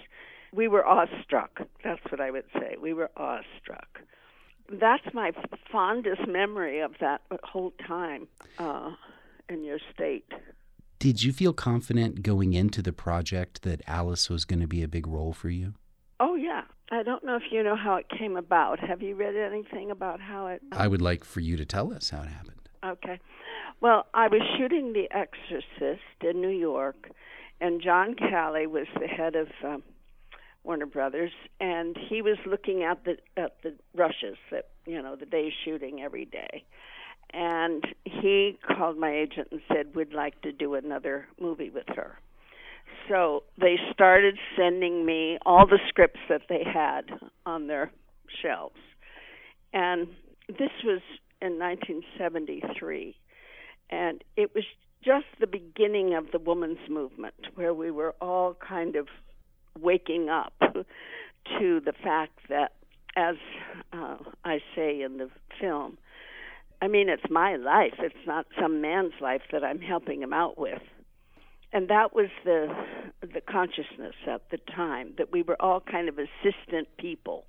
we 0.53 0.69
were 0.69 0.85
awestruck. 0.87 1.61
That's 1.85 2.03
what 2.11 2.21
I 2.21 2.31
would 2.31 2.47
say. 2.55 2.77
We 2.81 2.93
were 2.93 3.11
awestruck. 3.17 4.01
That's 4.71 5.15
my 5.15 5.33
fondest 5.73 6.27
memory 6.27 6.81
of 6.81 6.93
that 7.01 7.23
whole 7.43 7.73
time 7.87 8.29
uh, 8.59 8.91
in 9.49 9.65
your 9.65 9.79
state. 9.95 10.27
Did 10.99 11.23
you 11.23 11.33
feel 11.33 11.53
confident 11.53 12.23
going 12.23 12.55
into 12.55 12.83
the 12.83 12.93
project 12.93 13.63
that 13.63 13.83
Alice 13.87 14.29
was 14.29 14.45
going 14.45 14.61
to 14.61 14.67
be 14.67 14.83
a 14.83 14.89
big 14.89 15.07
role 15.07 15.33
for 15.33 15.49
you? 15.49 15.75
Oh, 16.21 16.35
yeah. 16.35 16.63
I 16.91 17.03
don't 17.03 17.25
know 17.25 17.37
if 17.37 17.45
you 17.51 17.63
know 17.63 17.77
how 17.77 17.97
it 17.97 18.07
came 18.09 18.37
about. 18.37 18.81
Have 18.81 19.03
you 19.03 19.15
read 19.15 19.37
anything 19.37 19.91
about 19.91 20.21
how 20.21 20.49
it? 20.49 20.61
I 20.73 20.89
would 20.89 21.03
like 21.03 21.25
for 21.25 21.41
you 21.41 21.57
to 21.57 21.65
tell 21.65 21.93
us 21.93 22.11
how 22.11 22.23
it 22.23 22.29
happened. 22.29 22.69
Okay. 22.85 23.21
Well, 23.81 24.07
I 24.15 24.27
was 24.27 24.41
shooting 24.59 24.93
The 24.93 25.09
Exorcist 25.11 26.03
in 26.23 26.41
New 26.41 26.49
York, 26.49 27.11
and 27.61 27.81
John 27.81 28.15
Calley 28.15 28.67
was 28.67 28.87
the 28.99 29.07
head 29.07 29.37
of 29.37 29.49
um, 29.65 29.83
Warner 30.69 30.85
Brothers, 30.85 31.33
and 31.61 31.97
he 32.11 32.21
was 32.21 32.37
looking 32.45 32.83
at 32.83 33.03
the 33.03 33.17
at 33.39 33.57
the 33.63 33.75
rushes 33.97 34.37
that 34.51 34.69
you 34.85 35.01
know 35.01 35.17
the 35.17 35.25
day 35.25 35.51
shooting 35.65 36.03
every 36.03 36.27
day, 36.27 36.63
and 37.33 37.83
he 38.05 38.59
called 38.77 38.99
my 38.99 39.11
agent 39.11 39.49
and 39.51 39.63
said 39.67 39.95
we'd 39.97 40.13
like 40.13 40.39
to 40.43 40.53
do 40.53 40.75
another 40.75 41.27
movie 41.41 41.71
with 41.71 41.87
her. 41.97 42.19
So 43.09 43.45
they 43.59 43.77
started 43.95 44.37
sending 44.59 45.07
me 45.07 45.39
all 45.47 45.67
the 45.67 45.79
scripts 45.89 46.21
that 46.29 46.43
they 46.51 46.65
had 46.65 47.05
on 47.47 47.67
their 47.67 47.91
shelves, 48.43 48.77
and 49.73 50.07
this 50.49 50.85
was 50.85 51.01
in 51.41 51.59
1973, 51.59 53.17
and 53.89 54.23
it 54.37 54.55
was 54.55 54.65
just 55.03 55.25
the 55.41 55.47
beginning 55.47 56.15
of 56.15 56.27
the 56.31 56.39
women's 56.39 56.91
movement 56.91 57.47
where 57.55 57.73
we 57.73 57.91
were 57.91 58.15
all 58.21 58.55
kind 58.69 58.97
of 58.97 59.07
waking 59.81 60.29
up 60.29 60.53
to 61.59 61.81
the 61.81 61.93
fact 61.93 62.39
that, 62.49 62.73
as 63.17 63.37
uh, 63.93 64.17
I 64.45 64.59
say 64.75 65.03
in 65.03 65.19
the 65.19 65.31
film, 65.61 65.99
I 66.81 66.89
mean, 66.89 67.09
it's 67.09 67.31
my 67.31 67.57
life. 67.57 67.95
It's 67.99 68.15
not 68.27 68.47
some 68.61 68.81
man's 68.81 69.15
life 69.21 69.43
that 69.53 69.65
I'm 69.65 69.81
helping 69.81 70.23
him 70.23 70.33
out 70.33 70.59
with. 70.59 70.83
And 71.73 71.89
that 71.89 72.15
was 72.15 72.29
the 72.45 72.69
the 73.21 73.41
consciousness 73.41 74.15
at 74.27 74.43
the 74.51 74.59
time 74.75 75.13
that 75.19 75.33
we 75.33 75.43
were 75.43 75.61
all 75.61 75.81
kind 75.81 76.09
of 76.09 76.19
assistant 76.19 76.89
people. 76.99 77.45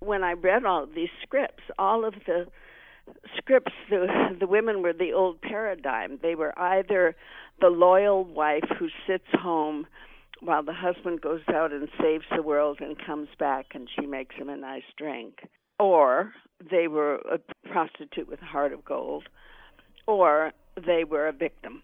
When 0.00 0.24
I 0.24 0.32
read 0.32 0.64
all 0.64 0.82
of 0.82 0.94
these 0.94 1.08
scripts, 1.22 1.62
all 1.78 2.04
of 2.04 2.14
the 2.26 2.46
scripts, 3.36 3.72
the 3.88 4.36
the 4.38 4.46
women 4.46 4.82
were 4.82 4.92
the 4.92 5.12
old 5.12 5.40
paradigm. 5.40 6.18
They 6.20 6.34
were 6.34 6.58
either 6.58 7.14
the 7.60 7.68
loyal 7.68 8.24
wife 8.24 8.68
who 8.78 8.88
sits 9.06 9.28
home 9.32 9.86
while 10.40 10.62
the 10.62 10.72
husband 10.72 11.20
goes 11.20 11.42
out 11.48 11.72
and 11.72 11.88
saves 12.00 12.24
the 12.34 12.42
world 12.42 12.78
and 12.80 12.96
comes 12.98 13.28
back 13.38 13.66
and 13.74 13.88
she 13.94 14.06
makes 14.06 14.34
him 14.34 14.48
a 14.48 14.56
nice 14.56 14.82
drink. 14.96 15.40
Or 15.78 16.32
they 16.70 16.88
were 16.88 17.16
a 17.30 17.38
prostitute 17.68 18.28
with 18.28 18.42
a 18.42 18.46
heart 18.46 18.72
of 18.72 18.84
gold. 18.84 19.24
Or 20.06 20.52
they 20.76 21.04
were 21.04 21.28
a 21.28 21.32
victim 21.32 21.82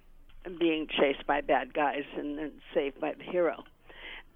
being 0.59 0.87
chased 0.89 1.27
by 1.27 1.41
bad 1.41 1.75
guys 1.75 2.05
and 2.17 2.39
then 2.39 2.53
saved 2.75 3.01
by 3.01 3.13
the 3.17 3.25
hero. 3.25 3.65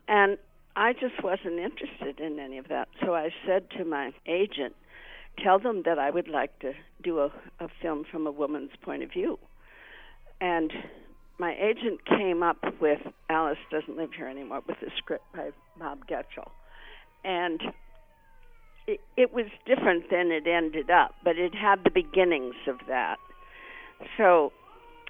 And 0.09 0.39
I 0.77 0.93
just 0.93 1.23
wasn't 1.23 1.59
interested 1.59 2.21
in 2.21 2.39
any 2.39 2.59
of 2.59 2.69
that. 2.69 2.89
So 3.05 3.15
I 3.15 3.31
said 3.47 3.71
to 3.79 3.85
my 3.85 4.13
agent, 4.27 4.75
tell 5.43 5.59
them 5.59 5.83
that 5.85 5.99
I 5.99 6.11
would 6.11 6.29
like 6.29 6.59
to 6.61 6.73
do 7.03 7.21
a, 7.21 7.33
a 7.61 7.69
film 7.81 8.05
from 8.11 8.27
a 8.27 8.31
woman's 8.31 8.73
point 8.83 9.03
of 9.03 9.11
view. 9.11 9.39
And 10.41 10.73
my 11.41 11.57
agent 11.59 12.05
came 12.05 12.43
up 12.43 12.59
with 12.81 13.01
Alice 13.31 13.59
doesn't 13.71 13.97
live 13.97 14.11
here 14.15 14.29
anymore 14.29 14.61
with 14.69 14.77
a 14.83 14.91
script 14.99 15.25
by 15.35 15.51
Bob 15.79 16.07
Getchell, 16.07 16.51
and 17.25 17.61
it, 18.87 19.01
it 19.17 19.33
was 19.33 19.47
different 19.67 20.11
than 20.11 20.31
it 20.31 20.47
ended 20.47 20.91
up, 20.91 21.15
but 21.25 21.39
it 21.39 21.55
had 21.55 21.83
the 21.83 21.91
beginnings 21.91 22.57
of 22.69 22.77
that. 22.89 23.17
So 24.19 24.53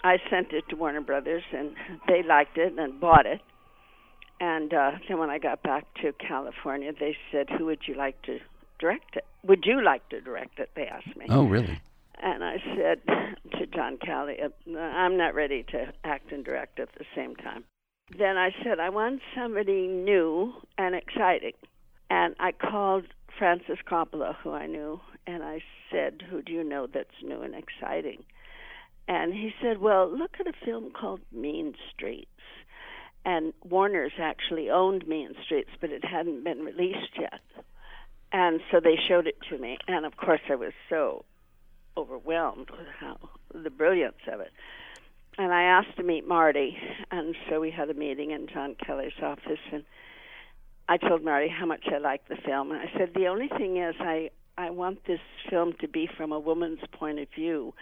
I 0.05 0.19
sent 0.31 0.53
it 0.53 0.65
to 0.71 0.77
Warner 0.77 1.01
Brothers, 1.01 1.43
and 1.53 1.75
they 2.07 2.23
liked 2.23 2.57
it 2.57 2.79
and 2.79 3.01
bought 3.01 3.27
it. 3.27 3.41
And 4.41 4.73
uh, 4.73 4.93
then 5.09 5.19
when 5.19 5.31
I 5.31 5.39
got 5.39 5.63
back 5.63 5.85
to 6.01 6.13
California, 6.13 6.93
they 6.99 7.17
said, 7.33 7.49
"Who 7.59 7.67
would 7.67 7.81
you 7.87 7.95
like 7.95 8.23
to 8.23 8.39
direct 8.79 9.17
it? 9.17 9.25
Would 9.45 9.65
you 9.67 9.83
like 9.85 10.09
to 10.11 10.21
direct 10.21 10.61
it?" 10.61 10.71
They 10.77 10.87
asked 10.87 11.17
me. 11.17 11.27
Oh, 11.29 11.45
really? 11.45 11.81
And 12.23 12.45
I 12.45 12.57
said 12.77 13.00
to 13.59 13.67
John 13.67 13.99
Calley, 13.99 14.39
uh, 14.43 14.79
I'm 14.79 15.17
not 15.17 15.35
ready 15.35 15.65
to 15.71 15.93
act 16.05 16.33
and 16.33 16.45
direct 16.45 16.79
at 16.79 16.89
the 16.99 17.05
same 17.15 17.35
time. 17.37 17.65
Then 18.17 18.37
I 18.37 18.50
said, 18.65 18.81
I 18.81 18.91
want 18.91 19.21
somebody 19.37 19.87
new 19.87 20.53
and 20.77 20.95
exciting. 20.95 21.53
And 22.11 22.35
I 22.41 22.53
called 22.53 23.05
Francis 23.39 23.79
Coppola, 23.89 24.35
who 24.43 24.50
I 24.50 24.67
knew, 24.67 25.00
and 25.27 25.43
I 25.43 25.62
said, 25.91 26.23
Who 26.29 26.43
do 26.43 26.53
you 26.53 26.65
know 26.65 26.89
that's 26.93 27.09
new 27.23 27.41
and 27.43 27.55
exciting? 27.55 28.25
And 29.07 29.33
he 29.33 29.53
said, 29.62 29.79
Well, 29.79 30.11
look 30.11 30.33
at 30.41 30.47
a 30.47 30.53
film 30.65 30.91
called 30.91 31.21
Mean 31.33 31.75
Streets. 31.93 32.29
And 33.25 33.53
Warner's 33.62 34.12
actually 34.21 34.71
owned 34.71 35.07
Mean 35.07 35.35
Streets, 35.45 35.71
but 35.81 35.91
it 35.91 36.05
hadn't 36.05 36.43
been 36.43 36.61
released 36.61 37.19
yet. 37.19 37.41
And 38.33 38.61
so 38.71 38.81
they 38.81 38.97
showed 39.09 39.27
it 39.27 39.37
to 39.50 39.59
me. 39.59 39.79
And 39.87 40.05
of 40.05 40.17
course, 40.17 40.41
I 40.49 40.55
was 40.55 40.73
so 40.89 41.25
overwhelmed 42.00 42.71
with 42.71 42.87
how 42.99 43.16
the 43.54 43.71
brilliance 43.71 44.23
of 44.33 44.40
it. 44.40 44.50
And 45.38 45.52
I 45.52 45.62
asked 45.62 45.97
to 45.97 46.02
meet 46.02 46.26
Marty, 46.26 46.76
and 47.11 47.35
so 47.49 47.61
we 47.61 47.71
had 47.71 47.88
a 47.88 47.95
meeting 47.95 48.30
in 48.30 48.47
John 48.52 48.76
Calley's 48.85 49.12
office, 49.23 49.61
and 49.73 49.85
I 50.88 50.97
told 50.97 51.25
Marty 51.25 51.49
how 51.49 51.66
much 51.66 51.85
I 51.92 51.99
liked 51.99 52.28
the 52.28 52.37
film, 52.37 52.73
and 52.73 52.80
I 52.80 52.90
said 52.99 53.12
the 53.14 53.26
only 53.26 53.49
thing 53.49 53.76
is 53.76 53.95
I 54.00 54.30
I 54.59 54.71
want 54.71 55.07
this 55.07 55.21
film 55.49 55.73
to 55.80 55.88
be 55.88 56.09
from 56.16 56.33
a 56.33 56.38
woman's 56.38 56.80
point 56.92 57.19
of 57.19 57.28
view, 57.35 57.73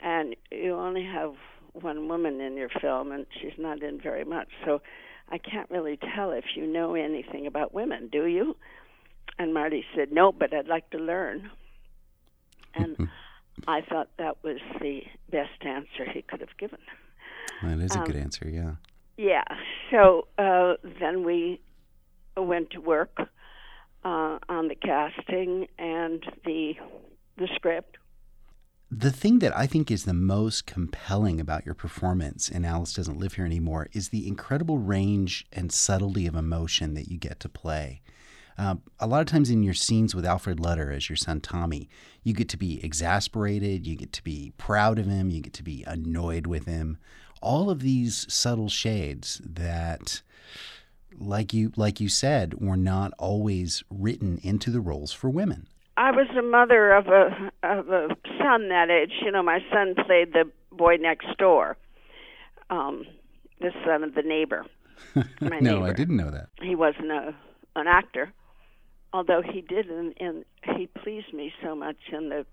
and 0.00 0.34
you 0.50 0.74
only 0.74 1.04
have 1.04 1.34
one 1.72 2.08
woman 2.08 2.40
in 2.40 2.56
your 2.56 2.70
film, 2.80 3.12
and 3.12 3.26
she's 3.40 3.58
not 3.58 3.82
in 3.82 4.00
very 4.00 4.24
much, 4.24 4.48
so 4.64 4.80
I 5.28 5.38
can't 5.38 5.70
really 5.70 5.98
tell 6.14 6.30
if 6.30 6.44
you 6.54 6.66
know 6.66 6.94
anything 6.94 7.46
about 7.46 7.74
women, 7.74 8.08
do 8.10 8.26
you? 8.26 8.56
And 9.38 9.52
Marty 9.52 9.84
said, 9.94 10.12
No, 10.12 10.32
but 10.32 10.54
I'd 10.54 10.68
like 10.68 10.88
to 10.90 10.98
learn. 10.98 11.50
And 12.74 12.96
I 13.66 13.80
thought 13.80 14.08
that 14.18 14.42
was 14.42 14.58
the 14.80 15.02
best 15.30 15.62
answer 15.64 16.10
he 16.12 16.22
could 16.22 16.40
have 16.40 16.56
given. 16.58 16.78
That 17.62 17.78
is 17.78 17.94
a 17.94 18.00
Um, 18.00 18.04
good 18.04 18.16
answer, 18.16 18.48
yeah. 18.48 18.74
Yeah. 19.16 19.44
So 19.90 20.28
uh, 20.38 20.74
then 21.00 21.24
we 21.24 21.60
went 22.36 22.70
to 22.70 22.80
work 22.80 23.16
uh, 24.04 24.38
on 24.48 24.68
the 24.68 24.74
casting 24.74 25.68
and 25.78 26.22
the 26.44 26.74
the 27.38 27.48
script. 27.54 27.98
The 28.90 29.10
thing 29.10 29.40
that 29.40 29.54
I 29.56 29.66
think 29.66 29.90
is 29.90 30.04
the 30.04 30.14
most 30.14 30.64
compelling 30.64 31.40
about 31.40 31.66
your 31.66 31.74
performance 31.74 32.48
in 32.48 32.64
Alice 32.64 32.92
Doesn't 32.94 33.18
Live 33.18 33.34
Here 33.34 33.44
Anymore 33.44 33.88
is 33.92 34.10
the 34.10 34.28
incredible 34.28 34.78
range 34.78 35.44
and 35.52 35.72
subtlety 35.72 36.26
of 36.26 36.36
emotion 36.36 36.94
that 36.94 37.08
you 37.08 37.18
get 37.18 37.40
to 37.40 37.48
play. 37.48 38.00
Uh, 38.58 38.76
a 38.98 39.06
lot 39.06 39.20
of 39.20 39.26
times 39.26 39.50
in 39.50 39.62
your 39.62 39.74
scenes 39.74 40.14
with 40.14 40.24
Alfred 40.24 40.60
Lutter 40.60 40.90
as 40.90 41.08
your 41.08 41.16
son 41.16 41.40
Tommy, 41.40 41.88
you 42.22 42.32
get 42.32 42.48
to 42.48 42.56
be 42.56 42.82
exasperated, 42.82 43.86
you 43.86 43.96
get 43.96 44.12
to 44.14 44.24
be 44.24 44.52
proud 44.56 44.98
of 44.98 45.06
him, 45.06 45.30
you 45.30 45.42
get 45.42 45.52
to 45.54 45.62
be 45.62 45.84
annoyed 45.86 46.46
with 46.46 46.64
him. 46.64 46.96
All 47.42 47.68
of 47.68 47.80
these 47.80 48.26
subtle 48.32 48.68
shades 48.70 49.42
that, 49.44 50.22
like 51.18 51.52
you 51.52 51.72
like 51.76 52.00
you 52.00 52.08
said, 52.08 52.54
were 52.60 52.78
not 52.78 53.12
always 53.18 53.84
written 53.90 54.40
into 54.42 54.70
the 54.70 54.80
roles 54.80 55.12
for 55.12 55.28
women. 55.28 55.68
I 55.98 56.10
was 56.10 56.26
a 56.36 56.42
mother 56.42 56.92
of 56.92 57.08
a 57.08 57.50
of 57.62 57.88
a 57.90 58.08
son 58.38 58.68
that 58.70 58.90
age. 58.90 59.12
You 59.22 59.32
know, 59.32 59.42
my 59.42 59.60
son 59.70 59.94
played 60.06 60.32
the 60.32 60.50
boy 60.72 60.96
next 60.96 61.36
door, 61.38 61.76
um, 62.70 63.04
the 63.60 63.70
son 63.84 64.02
of 64.02 64.14
the 64.14 64.22
neighbor. 64.22 64.64
No, 65.60 65.84
I 65.84 65.92
didn't 65.92 66.16
know 66.16 66.30
that. 66.30 66.48
He 66.60 66.74
wasn't 66.74 67.10
a 67.10 67.34
an 67.76 67.86
actor, 67.86 68.32
although 69.16 69.42
he 69.42 69.62
did, 69.62 69.90
and, 69.90 70.14
and 70.20 70.44
he 70.76 70.86
pleased 70.86 71.32
me 71.32 71.52
so 71.62 71.74
much 71.74 71.96
in 72.12 72.28
the 72.28 72.44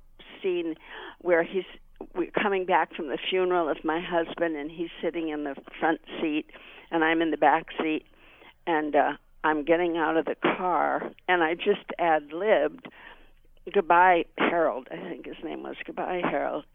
scene 0.42 0.76
where 1.22 1.44
he's 1.44 1.66
we're 2.16 2.32
coming 2.32 2.66
back 2.66 2.94
from 2.96 3.08
the 3.08 3.18
funeral 3.30 3.70
of 3.70 3.78
my 3.84 4.02
husband, 4.02 4.56
and 4.56 4.70
he's 4.72 4.90
sitting 5.02 5.30
in 5.30 5.44
the 5.44 5.56
front 5.80 6.02
seat, 6.22 6.46
and 6.92 7.04
I'm 7.04 7.22
in 7.22 7.32
the 7.32 7.38
back 7.38 7.68
seat, 7.82 8.04
and 8.68 8.96
uh, 8.96 9.14
I'm 9.44 9.64
getting 9.64 9.98
out 9.98 10.18
of 10.18 10.26
the 10.26 10.36
car, 10.36 11.12
and 11.28 11.44
I 11.44 11.56
just 11.56 11.86
ad 12.00 12.32
libbed 12.34 12.88
goodbye 13.72 14.26
harold 14.38 14.88
i 14.92 14.98
think 15.10 15.26
his 15.26 15.38
name 15.44 15.64
was 15.64 15.76
goodbye 15.86 16.22
harold 16.22 16.66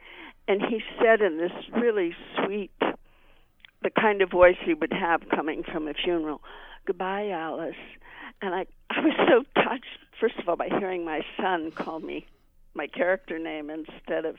and 0.47 0.63
he 0.63 0.81
said 1.03 1.21
in 1.21 1.37
this 1.37 1.53
really 1.75 2.15
sweet 2.43 2.71
the 3.83 3.91
kind 3.91 4.23
of 4.23 4.31
voice 4.31 4.57
he 4.65 4.73
would 4.73 4.93
have 4.93 5.21
coming 5.29 5.63
from 5.63 5.87
a 5.87 5.93
funeral 5.93 6.41
goodbye 6.87 7.29
alice 7.29 7.77
and 8.41 8.55
i 8.55 8.65
i 8.99 9.01
was 9.05 9.15
so 9.29 9.63
touched 9.63 9.99
first 10.21 10.39
of 10.39 10.49
all 10.49 10.57
by 10.57 10.69
hearing 10.79 11.05
my 11.05 11.21
son 11.41 11.71
call 11.71 12.01
me 12.01 12.27
my 12.75 12.87
character 12.87 13.39
name 13.39 13.71
instead 13.71 14.25
of 14.25 14.37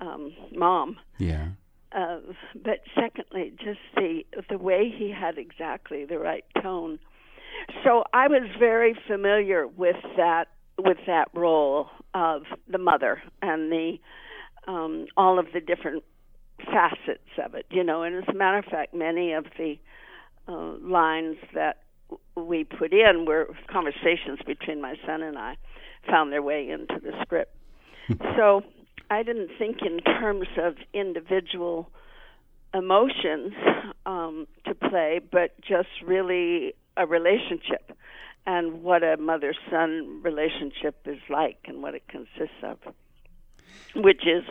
um 0.00 0.32
mom 0.54 0.96
Yeah. 1.18 1.48
uh, 1.92 2.18
but 2.54 2.80
secondly, 2.94 3.52
just 3.58 3.80
the 3.96 4.24
the 4.48 4.58
way 4.58 4.92
he 4.96 5.10
had 5.10 5.38
exactly 5.38 6.04
the 6.04 6.18
right 6.18 6.44
tone. 6.62 6.98
So 7.84 8.04
I 8.12 8.28
was 8.28 8.44
very 8.58 8.94
familiar 9.06 9.66
with 9.66 9.96
that 10.16 10.48
with 10.78 10.98
that 11.06 11.28
role 11.34 11.88
of 12.14 12.42
the 12.68 12.78
mother 12.78 13.22
and 13.42 13.72
the 13.72 13.98
um, 14.68 15.06
all 15.16 15.38
of 15.38 15.46
the 15.54 15.60
different 15.60 16.04
facets 16.66 17.32
of 17.44 17.54
it. 17.54 17.66
You 17.70 17.82
know, 17.84 18.02
and 18.02 18.14
as 18.16 18.28
a 18.28 18.34
matter 18.34 18.58
of 18.58 18.66
fact, 18.66 18.94
many 18.94 19.32
of 19.32 19.46
the 19.56 19.78
uh, 20.46 20.76
lines 20.80 21.36
that 21.54 21.78
we 22.34 22.64
put 22.64 22.92
in 22.92 23.24
were 23.26 23.48
conversations 23.70 24.38
between 24.46 24.80
my 24.80 24.94
son 25.06 25.22
and 25.22 25.38
I 25.38 25.56
found 26.08 26.32
their 26.32 26.42
way 26.42 26.70
into 26.70 27.00
the 27.00 27.12
script. 27.22 27.54
so 28.36 28.62
I 29.10 29.22
didn't 29.22 29.50
think 29.58 29.78
in 29.82 29.98
terms 29.98 30.48
of 30.56 30.76
individual 30.92 31.90
emotions 32.74 33.52
um, 34.06 34.46
to 34.66 34.74
play, 34.74 35.20
but 35.30 35.60
just 35.60 35.88
really 36.04 36.74
a 36.96 37.06
relationship 37.06 37.92
and 38.46 38.82
what 38.82 39.02
a 39.02 39.16
mother 39.16 39.54
son 39.70 40.20
relationship 40.22 40.96
is 41.06 41.18
like 41.28 41.58
and 41.66 41.82
what 41.82 41.94
it 41.94 42.02
consists 42.08 42.62
of, 42.62 42.78
which 43.94 44.26
is 44.26 44.44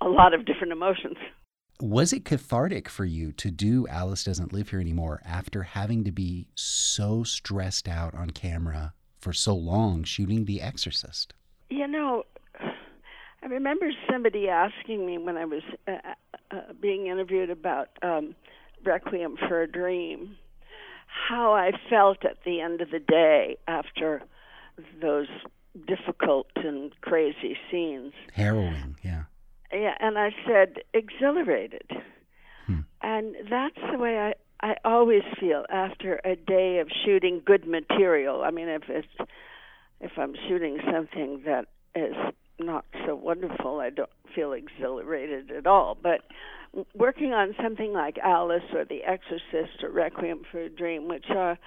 a 0.00 0.08
lot 0.08 0.34
of 0.34 0.44
different 0.44 0.72
emotions. 0.72 1.16
Was 1.80 2.12
it 2.12 2.24
cathartic 2.24 2.88
for 2.88 3.04
you 3.04 3.30
to 3.32 3.52
do 3.52 3.86
Alice 3.86 4.24
Doesn't 4.24 4.52
Live 4.52 4.70
Here 4.70 4.80
Anymore 4.80 5.22
after 5.24 5.62
having 5.62 6.02
to 6.04 6.10
be 6.10 6.48
so 6.56 7.22
stressed 7.22 7.86
out 7.86 8.14
on 8.14 8.30
camera 8.30 8.94
for 9.20 9.32
so 9.32 9.54
long 9.54 10.02
shooting 10.02 10.44
The 10.44 10.60
Exorcist? 10.60 11.34
You 11.70 11.86
know, 11.86 12.24
I 12.58 13.46
remember 13.46 13.90
somebody 14.10 14.48
asking 14.48 15.06
me 15.06 15.18
when 15.18 15.36
I 15.36 15.44
was 15.44 15.62
uh, 15.86 15.98
uh, 16.50 16.60
being 16.80 17.06
interviewed 17.06 17.50
about 17.50 17.90
um, 18.02 18.34
Requiem 18.84 19.36
for 19.36 19.62
a 19.62 19.70
Dream 19.70 20.36
how 21.28 21.52
I 21.52 21.72
felt 21.88 22.24
at 22.24 22.44
the 22.44 22.60
end 22.60 22.80
of 22.80 22.90
the 22.90 22.98
day 22.98 23.56
after 23.66 24.22
those 25.00 25.28
difficult 25.86 26.48
and 26.56 26.92
crazy 27.00 27.56
scenes. 27.70 28.12
Harrowing, 28.32 28.96
yeah. 29.02 29.24
Yeah, 29.72 29.94
and 30.00 30.18
I 30.18 30.30
said 30.46 30.78
exhilarated. 30.94 31.90
Hmm. 32.66 32.80
And 33.02 33.34
that's 33.50 33.78
the 33.92 33.98
way 33.98 34.18
I 34.18 34.34
I 34.60 34.76
always 34.84 35.22
feel 35.38 35.64
after 35.70 36.20
a 36.24 36.34
day 36.34 36.78
of 36.80 36.88
shooting 37.04 37.42
good 37.44 37.66
material. 37.66 38.42
I 38.42 38.50
mean, 38.50 38.68
if 38.68 38.82
it's 38.88 39.30
if 40.00 40.12
I'm 40.16 40.34
shooting 40.48 40.78
something 40.92 41.42
that 41.44 41.66
is 41.94 42.14
not 42.58 42.84
so 43.06 43.14
wonderful, 43.14 43.80
I 43.80 43.90
don't 43.90 44.10
feel 44.34 44.52
exhilarated 44.52 45.50
at 45.50 45.66
all. 45.66 45.96
But 46.00 46.22
working 46.94 47.32
on 47.32 47.54
something 47.62 47.92
like 47.92 48.18
Alice 48.18 48.62
or 48.74 48.84
The 48.84 49.04
Exorcist 49.04 49.82
or 49.82 49.90
Requiem 49.90 50.42
for 50.50 50.60
a 50.60 50.68
Dream, 50.68 51.08
which 51.08 51.26
are, 51.30 51.58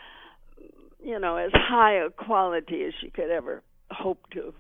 you 1.04 1.20
know, 1.20 1.38
as 1.38 1.52
high 1.54 1.94
a 1.94 2.10
quality 2.10 2.84
as 2.84 2.94
you 3.02 3.12
could 3.12 3.30
ever 3.30 3.62
hope 3.90 4.30
to 4.32 4.54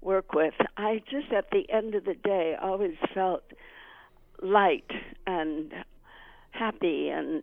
work 0.00 0.32
with, 0.32 0.54
I 0.76 1.02
just 1.10 1.32
at 1.32 1.50
the 1.50 1.70
end 1.70 1.94
of 1.94 2.04
the 2.04 2.14
day 2.14 2.56
always 2.60 2.96
felt 3.14 3.44
light 4.42 4.90
and 5.26 5.72
happy 6.50 7.08
and 7.08 7.42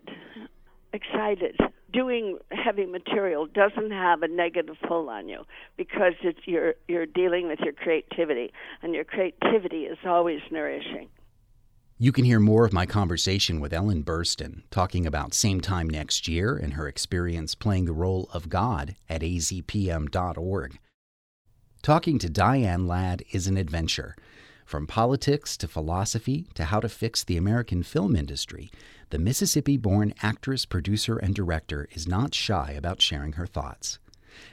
excited. 0.93 1.57
Doing 1.93 2.37
heavy 2.51 2.85
material 2.85 3.47
doesn't 3.47 3.91
have 3.91 4.21
a 4.23 4.27
negative 4.27 4.75
pull 4.87 5.09
on 5.09 5.29
you 5.29 5.43
because 5.77 6.13
it's 6.21 6.39
you're 6.45 6.75
you're 6.87 7.05
dealing 7.05 7.47
with 7.47 7.59
your 7.59 7.73
creativity 7.73 8.51
and 8.81 8.93
your 8.93 9.05
creativity 9.05 9.83
is 9.83 9.97
always 10.05 10.41
nourishing. 10.51 11.09
You 11.99 12.11
can 12.11 12.25
hear 12.25 12.39
more 12.39 12.63
of 12.63 12.73
my 12.73 12.85
conversation 12.85 13.59
with 13.59 13.73
Ellen 13.73 14.03
Burstyn 14.03 14.61
talking 14.69 15.07
about 15.07 15.33
same 15.33 15.61
time 15.61 15.89
next 15.89 16.27
year 16.27 16.55
and 16.55 16.73
her 16.73 16.87
experience 16.87 17.55
playing 17.55 17.85
the 17.85 17.93
role 17.93 18.29
of 18.33 18.49
God 18.49 18.95
at 19.09 19.21
azpm.org. 19.21 20.77
Talking 21.81 22.19
to 22.19 22.29
Diane 22.29 22.87
Ladd 22.87 23.23
is 23.31 23.47
an 23.47 23.55
adventure. 23.55 24.15
From 24.65 24.87
politics 24.87 25.55
to 25.57 25.67
philosophy 25.67 26.47
to 26.55 26.65
how 26.65 26.81
to 26.81 26.89
fix 26.89 27.23
the 27.23 27.37
American 27.37 27.81
film 27.83 28.15
industry, 28.15 28.69
the 29.09 29.19
Mississippi 29.19 29.77
born 29.77 30.13
actress, 30.21 30.65
producer, 30.65 31.17
and 31.17 31.33
director 31.33 31.87
is 31.93 32.07
not 32.07 32.33
shy 32.33 32.71
about 32.71 33.01
sharing 33.01 33.33
her 33.33 33.47
thoughts. 33.47 33.99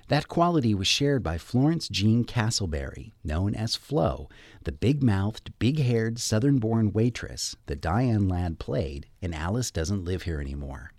That 0.08 0.28
quality 0.28 0.74
was 0.74 0.86
shared 0.86 1.22
by 1.22 1.36
Florence 1.36 1.88
Jean 1.88 2.24
Castleberry, 2.24 3.12
known 3.24 3.54
as 3.54 3.74
Flo, 3.74 4.28
the 4.62 4.72
big 4.72 5.02
mouthed, 5.02 5.52
big 5.58 5.80
haired, 5.80 6.18
southern 6.18 6.58
born 6.58 6.92
waitress 6.92 7.56
that 7.66 7.80
Diane 7.80 8.28
Ladd 8.28 8.58
played 8.58 9.08
in 9.20 9.34
Alice 9.34 9.70
Doesn't 9.70 10.04
Live 10.04 10.22
Here 10.22 10.40
Anymore. 10.40 10.93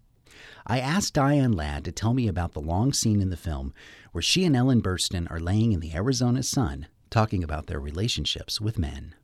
I 0.67 0.79
asked 0.79 1.13
Diane 1.13 1.53
Ladd 1.53 1.85
to 1.85 1.91
tell 1.91 2.13
me 2.13 2.27
about 2.27 2.53
the 2.53 2.61
long 2.61 2.93
scene 2.93 3.21
in 3.21 3.29
the 3.29 3.37
film 3.37 3.73
where 4.11 4.21
she 4.21 4.45
and 4.45 4.55
Ellen 4.55 4.81
Burstyn 4.81 5.29
are 5.29 5.39
laying 5.39 5.71
in 5.71 5.79
the 5.79 5.93
Arizona 5.93 6.43
sun 6.43 6.87
talking 7.09 7.43
about 7.43 7.67
their 7.67 7.79
relationships 7.79 8.59
with 8.59 8.79
men. 8.79 9.15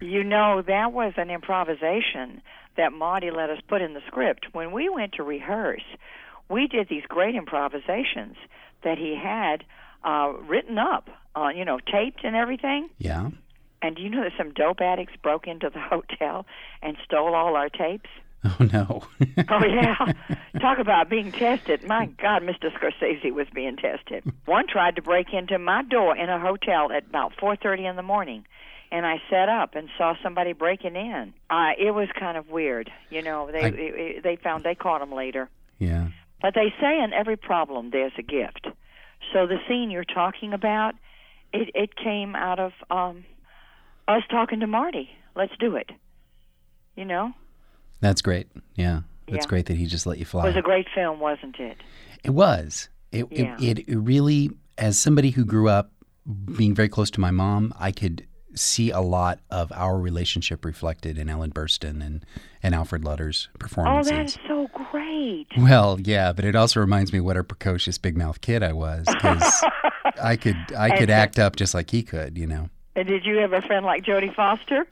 You 0.00 0.22
know, 0.24 0.62
that 0.66 0.92
was 0.92 1.14
an 1.16 1.30
improvisation 1.30 2.42
that 2.76 2.92
Marty 2.92 3.30
let 3.30 3.50
us 3.50 3.58
put 3.66 3.82
in 3.82 3.94
the 3.94 4.02
script. 4.06 4.46
When 4.52 4.72
we 4.72 4.88
went 4.88 5.12
to 5.14 5.22
rehearse, 5.22 5.84
we 6.48 6.66
did 6.66 6.88
these 6.88 7.04
great 7.08 7.34
improvisations 7.34 8.36
that 8.84 8.98
he 8.98 9.16
had 9.20 9.64
uh, 10.04 10.32
written 10.46 10.78
up, 10.78 11.08
uh, 11.34 11.48
you 11.48 11.64
know, 11.64 11.78
taped 11.80 12.24
and 12.24 12.36
everything. 12.36 12.88
Yeah? 12.98 13.30
And 13.82 13.96
do 13.96 14.02
you 14.02 14.10
know 14.10 14.22
that 14.22 14.32
some 14.38 14.52
dope 14.52 14.80
addicts 14.80 15.14
broke 15.22 15.46
into 15.46 15.70
the 15.70 15.80
hotel 15.90 16.46
and 16.82 16.96
stole 17.04 17.34
all 17.34 17.56
our 17.56 17.68
tapes? 17.68 18.10
Oh, 18.44 18.56
no. 18.60 19.02
Oh 19.48 19.64
yeah, 19.64 20.12
talk 20.60 20.78
about 20.78 21.08
being 21.08 21.32
tested. 21.32 21.82
My 21.86 22.06
God, 22.06 22.42
Mr. 22.42 22.70
Scorsese 22.72 23.32
was 23.32 23.46
being 23.54 23.76
tested. 23.76 24.22
One 24.44 24.66
tried 24.68 24.96
to 24.96 25.02
break 25.02 25.32
into 25.32 25.58
my 25.58 25.82
door 25.82 26.16
in 26.16 26.28
a 26.28 26.38
hotel 26.38 26.92
at 26.92 27.06
about 27.06 27.32
4:30 27.36 27.88
in 27.90 27.96
the 27.96 28.02
morning, 28.02 28.44
and 28.92 29.04
I 29.06 29.20
sat 29.30 29.48
up 29.48 29.74
and 29.74 29.88
saw 29.98 30.14
somebody 30.22 30.52
breaking 30.52 30.94
in. 30.96 31.32
Uh, 31.50 31.70
it 31.78 31.90
was 31.92 32.08
kind 32.18 32.36
of 32.36 32.48
weird, 32.50 32.90
you 33.10 33.22
know. 33.22 33.50
They 33.50 33.60
I- 33.60 33.68
it- 33.68 34.22
they 34.22 34.36
found 34.36 34.62
they 34.64 34.74
caught 34.76 35.02
him 35.02 35.12
later. 35.12 35.48
Yeah. 35.78 36.08
But 36.40 36.54
they 36.54 36.72
say 36.80 37.02
in 37.02 37.12
every 37.12 37.36
problem 37.36 37.90
there's 37.90 38.12
a 38.18 38.22
gift. 38.22 38.68
So 39.32 39.46
the 39.46 39.58
scene 39.66 39.90
you're 39.90 40.04
talking 40.04 40.52
about, 40.52 40.94
it 41.52 41.70
it 41.74 41.96
came 41.96 42.36
out 42.36 42.60
of 42.60 42.72
um, 42.90 43.24
us 44.06 44.22
talking 44.30 44.60
to 44.60 44.66
Marty. 44.68 45.10
Let's 45.34 45.56
do 45.58 45.74
it. 45.76 45.90
You 46.94 47.04
know, 47.04 47.32
That's 48.00 48.22
great. 48.22 48.48
Yeah. 48.74 49.00
That's 49.28 49.44
Yeah. 49.44 49.48
great 49.48 49.66
that 49.66 49.76
he 49.76 49.86
just 49.86 50.06
let 50.06 50.18
you 50.18 50.24
fly. 50.24 50.44
it 50.44 50.48
was 50.48 50.56
a 50.56 50.62
great 50.62 50.86
film, 50.94 51.18
wasn't 51.20 51.58
it? 51.58 51.78
It 52.24 52.30
was. 52.30 52.88
It, 53.12 53.26
Yeah. 53.30 53.56
it, 53.60 53.78
it, 53.80 53.88
it 53.88 53.96
really, 53.96 54.50
as 54.78 54.98
somebody 54.98 55.30
who 55.30 55.44
grew 55.44 55.68
up 55.68 55.90
being 56.56 56.74
very 56.74 56.88
close 56.88 57.10
to 57.12 57.20
my 57.20 57.30
mom, 57.30 57.72
I 57.78 57.92
could 57.92 58.26
see 58.54 58.90
a 58.90 59.00
lot 59.00 59.38
of 59.50 59.70
our 59.72 59.98
relationship 59.98 60.64
reflected 60.64 61.18
in 61.18 61.28
Ellen 61.28 61.50
Burstyn 61.52 62.04
and, 62.04 62.24
and 62.62 62.74
Alfred 62.74 63.04
Lutter's 63.04 63.48
performances. 63.58 64.12
Oh, 64.12 64.16
that 64.16 64.24
is 64.26 64.38
so 64.48 64.68
great. 64.90 65.46
Well, 65.58 65.98
yeah, 66.00 66.32
but 66.32 66.44
it 66.44 66.54
also 66.56 66.80
reminds 66.80 67.12
me 67.12 67.20
what 67.20 67.36
a 67.36 67.44
precocious 67.44 67.98
big 67.98 68.16
mouth 68.16 68.40
kid 68.40 68.62
I 68.62 68.72
was 68.72 69.04
because 69.06 69.64
I 70.22 70.36
could 70.36 70.56
I 70.76 70.96
could 70.96 71.10
act 71.10 71.38
up 71.38 71.56
just 71.56 71.74
like 71.74 71.90
he 71.90 72.02
could, 72.02 72.38
you 72.38 72.46
know. 72.46 72.70
And 72.96 73.06
did 73.06 73.26
you 73.26 73.36
have 73.36 73.52
a 73.52 73.60
friend 73.60 73.84
like 73.84 74.02
Jodie 74.04 74.34
Foster? 74.34 74.86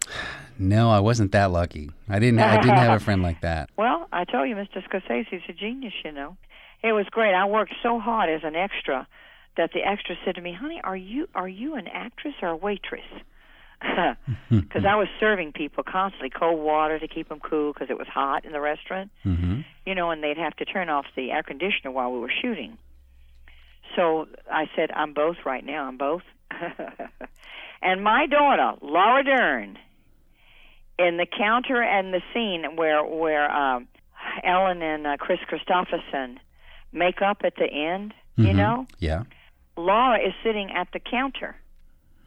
No, 0.58 0.90
I 0.90 1.00
wasn't 1.00 1.32
that 1.32 1.50
lucky. 1.50 1.90
I 2.08 2.18
didn't 2.18 2.38
I 2.38 2.60
didn't 2.60 2.76
have 2.76 3.00
a 3.00 3.04
friend 3.04 3.22
like 3.22 3.40
that. 3.48 3.70
Well, 3.76 4.08
I 4.12 4.24
tell 4.24 4.44
you, 4.46 4.54
Mr. 4.54 4.86
Scorsese's 4.86 5.42
a 5.48 5.52
genius, 5.52 5.94
you 6.04 6.12
know. 6.12 6.36
It 6.82 6.92
was 6.92 7.06
great. 7.10 7.34
I 7.34 7.46
worked 7.46 7.74
so 7.82 7.98
hard 7.98 8.28
as 8.28 8.42
an 8.44 8.54
extra 8.54 9.08
that 9.56 9.72
the 9.72 9.80
extra 9.80 10.16
said 10.24 10.34
to 10.34 10.42
me, 10.42 10.52
"Honey, 10.52 10.80
are 10.84 10.96
you 10.96 11.28
are 11.34 11.48
you 11.48 11.76
an 11.76 11.88
actress 11.88 12.34
or 12.42 12.48
a 12.48 12.56
waitress?" 12.56 13.06
Because 14.50 14.84
I 14.84 14.94
was 14.96 15.08
serving 15.18 15.52
people 15.52 15.82
constantly 15.82 16.30
cold 16.30 16.60
water 16.60 16.98
to 16.98 17.08
keep 17.08 17.28
them 17.28 17.40
cool 17.40 17.72
because 17.72 17.90
it 17.90 17.98
was 17.98 18.06
hot 18.06 18.44
in 18.44 18.52
the 18.52 18.60
restaurant, 18.60 19.10
hmm 19.22 19.60
you 19.86 19.94
know, 19.94 20.10
and 20.10 20.22
they'd 20.22 20.38
have 20.38 20.56
to 20.56 20.64
turn 20.64 20.88
off 20.88 21.04
the 21.16 21.30
air 21.30 21.42
conditioner 21.42 21.90
while 21.90 22.10
we 22.12 22.18
were 22.18 22.32
shooting. 22.42 22.78
So 23.96 24.28
I 24.50 24.68
said, 24.76 24.90
"I'm 24.92 25.12
both 25.14 25.38
right 25.44 25.64
now. 25.64 25.86
I'm 25.86 25.96
both." 25.96 26.22
and 27.85 28.03
my 28.03 28.27
daughter, 28.27 28.73
Laura 28.83 29.23
Dern, 29.23 29.79
in 30.99 31.16
the 31.16 31.27
counter 31.27 31.83
and 31.83 32.12
the 32.14 32.23
scene 32.33 32.77
where 32.77 33.05
where 33.05 33.51
um, 33.51 33.87
Ellen 34.42 34.83
and 34.83 35.07
uh, 35.07 35.16
Kris 35.18 35.38
Kristofferson 35.51 36.38
make 36.92 37.20
up 37.23 37.38
at 37.44 37.55
the 37.57 37.66
end, 37.66 38.14
you 38.37 38.47
Mhm. 38.53 38.57
know, 38.57 38.87
Yeah. 38.99 39.25
Laura 39.77 40.18
is 40.18 40.33
sitting 40.44 40.70
at 40.70 40.88
the 40.92 41.01
counter. 41.01 41.57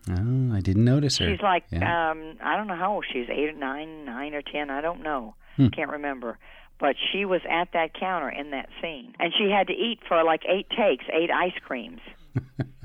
Oh, 0.09 0.53
I 0.55 0.61
didn't 0.61 0.85
notice 0.85 1.17
her. 1.17 1.29
She's 1.29 1.41
like, 1.41 1.63
Yeah. 1.71 2.11
um, 2.11 2.37
I 2.41 2.55
don't 2.57 2.67
know 2.67 2.75
how 2.75 2.93
old 2.93 3.05
she's, 3.11 3.29
eight 3.29 3.49
or 3.49 3.53
nine, 3.53 4.05
nine 4.05 4.33
or 4.33 4.41
ten, 4.41 4.69
I 4.69 4.81
don't 4.81 5.01
know, 5.01 5.35
Hmm. 5.55 5.67
can't 5.67 5.91
remember. 5.91 6.37
But 6.79 6.95
she 7.11 7.25
was 7.25 7.41
at 7.49 7.71
that 7.71 7.93
counter 7.93 8.29
in 8.29 8.51
that 8.51 8.69
scene, 8.81 9.15
and 9.19 9.33
she 9.33 9.49
had 9.49 9.67
to 9.67 9.73
eat 9.73 9.99
for 10.07 10.23
like 10.23 10.43
eight 10.47 10.69
takes, 10.69 11.05
eight 11.11 11.31
ice 11.31 11.57
creams. 11.65 12.01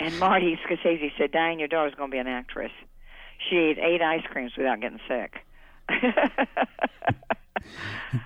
and 0.00 0.18
Marty 0.18 0.58
Scorsese 0.66 1.12
said, 1.16 1.30
"Diane, 1.32 1.58
your 1.58 1.68
daughter's 1.68 1.94
going 1.94 2.10
to 2.10 2.14
be 2.14 2.18
an 2.18 2.26
actress." 2.26 2.72
She 3.48 3.56
ate 3.56 3.78
eight 3.78 4.02
ice 4.02 4.24
creams 4.30 4.52
without 4.56 4.80
getting 4.80 5.00
sick. 5.08 5.44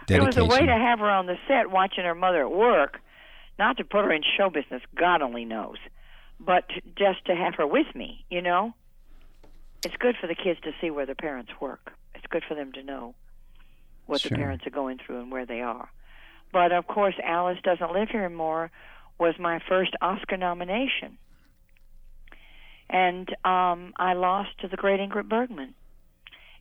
It 0.08 0.22
was 0.22 0.36
a 0.36 0.44
way 0.44 0.64
to 0.64 0.72
have 0.72 1.00
her 1.00 1.10
on 1.10 1.26
the 1.26 1.36
set 1.48 1.70
watching 1.70 2.04
her 2.04 2.14
mother 2.14 2.42
at 2.42 2.50
work, 2.50 3.00
not 3.58 3.76
to 3.78 3.84
put 3.84 4.04
her 4.04 4.12
in 4.12 4.22
show 4.36 4.48
business, 4.50 4.82
God 4.94 5.22
only 5.22 5.44
knows, 5.44 5.76
but 6.40 6.70
just 6.96 7.24
to 7.26 7.34
have 7.34 7.54
her 7.56 7.66
with 7.66 7.94
me, 7.94 8.24
you 8.30 8.40
know? 8.40 8.74
It's 9.84 9.96
good 9.96 10.16
for 10.20 10.26
the 10.26 10.34
kids 10.34 10.60
to 10.62 10.72
see 10.80 10.90
where 10.90 11.04
their 11.04 11.14
parents 11.14 11.52
work. 11.60 11.92
It's 12.14 12.26
good 12.28 12.44
for 12.46 12.54
them 12.54 12.72
to 12.72 12.82
know 12.82 13.14
what 14.06 14.20
Sure. 14.20 14.30
the 14.30 14.36
parents 14.36 14.66
are 14.66 14.70
going 14.70 14.98
through 14.98 15.20
and 15.20 15.30
where 15.32 15.46
they 15.46 15.60
are. 15.60 15.88
But 16.52 16.72
of 16.72 16.86
course, 16.86 17.14
Alice 17.22 17.58
Doesn't 17.62 17.92
Live 17.92 18.10
Here 18.10 18.24
Anymore 18.24 18.70
was 19.18 19.38
my 19.38 19.58
first 19.58 19.94
Oscar 20.00 20.36
nomination. 20.36 21.18
And 22.90 23.28
um, 23.44 23.92
I 23.96 24.12
lost 24.14 24.50
to 24.60 24.68
the 24.68 24.76
great 24.76 25.00
Ingrid 25.00 25.28
Bergman. 25.28 25.74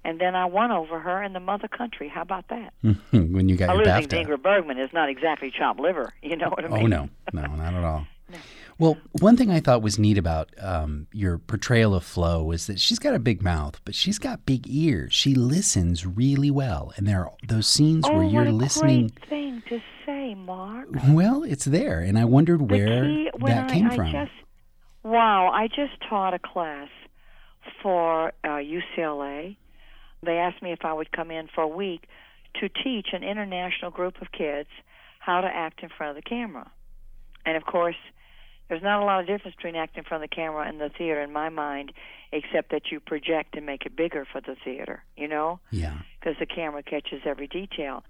And 0.05 0.19
then 0.19 0.35
I 0.35 0.45
won 0.45 0.71
over 0.71 0.99
her 0.99 1.23
in 1.23 1.31
the 1.33 1.39
mother 1.39 1.67
country. 1.67 2.09
How 2.09 2.21
about 2.23 2.49
that? 2.49 2.73
when 3.11 3.47
you 3.47 3.55
got 3.55 3.67
Now, 3.67 3.75
your 3.75 3.85
losing 3.85 4.09
to 4.09 4.23
Ingrid 4.23 4.41
Bergman 4.41 4.77
is 4.77 4.91
not 4.91 5.09
exactly 5.09 5.51
chopped 5.51 5.79
liver. 5.79 6.11
You 6.21 6.35
know 6.35 6.49
what 6.49 6.65
I 6.65 6.67
mean? 6.67 6.83
Oh 6.83 6.87
no, 6.87 7.09
no, 7.31 7.55
not 7.55 7.73
at 7.73 7.83
all. 7.83 8.07
Well, 8.79 8.97
one 9.19 9.37
thing 9.37 9.51
I 9.51 9.59
thought 9.59 9.83
was 9.83 9.99
neat 9.99 10.17
about 10.17 10.49
um, 10.59 11.05
your 11.13 11.37
portrayal 11.37 11.93
of 11.93 12.03
Flo 12.03 12.43
was 12.43 12.65
that 12.65 12.79
she's 12.79 12.97
got 12.97 13.13
a 13.13 13.19
big 13.19 13.43
mouth, 13.43 13.79
but 13.85 13.93
she's 13.93 14.17
got 14.17 14.47
big 14.47 14.65
ears. 14.67 15.13
She 15.13 15.35
listens 15.35 16.07
really 16.07 16.49
well, 16.49 16.91
and 16.97 17.07
there 17.07 17.23
are 17.23 17.31
those 17.47 17.67
scenes 17.67 18.03
Oh, 18.07 18.13
where 18.15 18.23
you're 18.23 18.45
what 18.45 18.51
a 18.51 18.55
listening. 18.55 19.07
great 19.09 19.29
thing 19.29 19.63
to 19.69 19.79
say, 20.07 20.33
Mark. 20.33 20.87
Well, 21.07 21.43
it's 21.43 21.65
there, 21.65 21.99
and 21.99 22.17
I 22.17 22.25
wondered 22.25 22.71
where 22.71 23.03
key, 23.03 23.29
that 23.45 23.69
I, 23.69 23.73
came 23.73 23.91
I 23.91 23.95
from. 23.95 24.11
Just, 24.11 24.31
wow, 25.03 25.49
I 25.53 25.67
just 25.67 25.93
taught 26.09 26.33
a 26.33 26.39
class 26.39 26.89
for 27.81 28.29
uh, 28.43 28.59
UCLA. 28.59 29.57
They 30.23 30.37
asked 30.37 30.61
me 30.61 30.71
if 30.71 30.83
I 30.83 30.93
would 30.93 31.11
come 31.11 31.31
in 31.31 31.47
for 31.53 31.61
a 31.61 31.67
week 31.67 32.07
to 32.59 32.69
teach 32.69 33.07
an 33.13 33.23
international 33.23 33.91
group 33.91 34.21
of 34.21 34.31
kids 34.31 34.69
how 35.19 35.41
to 35.41 35.47
act 35.47 35.81
in 35.83 35.89
front 35.89 36.17
of 36.17 36.23
the 36.23 36.29
camera. 36.29 36.69
And 37.45 37.57
of 37.57 37.65
course, 37.65 37.95
there's 38.69 38.83
not 38.83 39.01
a 39.01 39.05
lot 39.05 39.19
of 39.19 39.27
difference 39.27 39.55
between 39.55 39.75
acting 39.75 40.03
in 40.03 40.07
front 40.07 40.23
of 40.23 40.29
the 40.29 40.35
camera 40.35 40.67
and 40.67 40.79
the 40.79 40.89
theater 40.89 41.21
in 41.21 41.31
my 41.31 41.49
mind, 41.49 41.91
except 42.31 42.71
that 42.71 42.91
you 42.91 42.99
project 42.99 43.55
and 43.55 43.65
make 43.65 43.85
it 43.85 43.95
bigger 43.95 44.25
for 44.31 44.41
the 44.41 44.55
theater, 44.63 45.03
you 45.17 45.27
know? 45.27 45.59
yeah, 45.71 45.99
because 46.19 46.37
the 46.39 46.45
camera 46.45 46.81
catches 46.81 47.21
every 47.25 47.47
detail. 47.47 48.03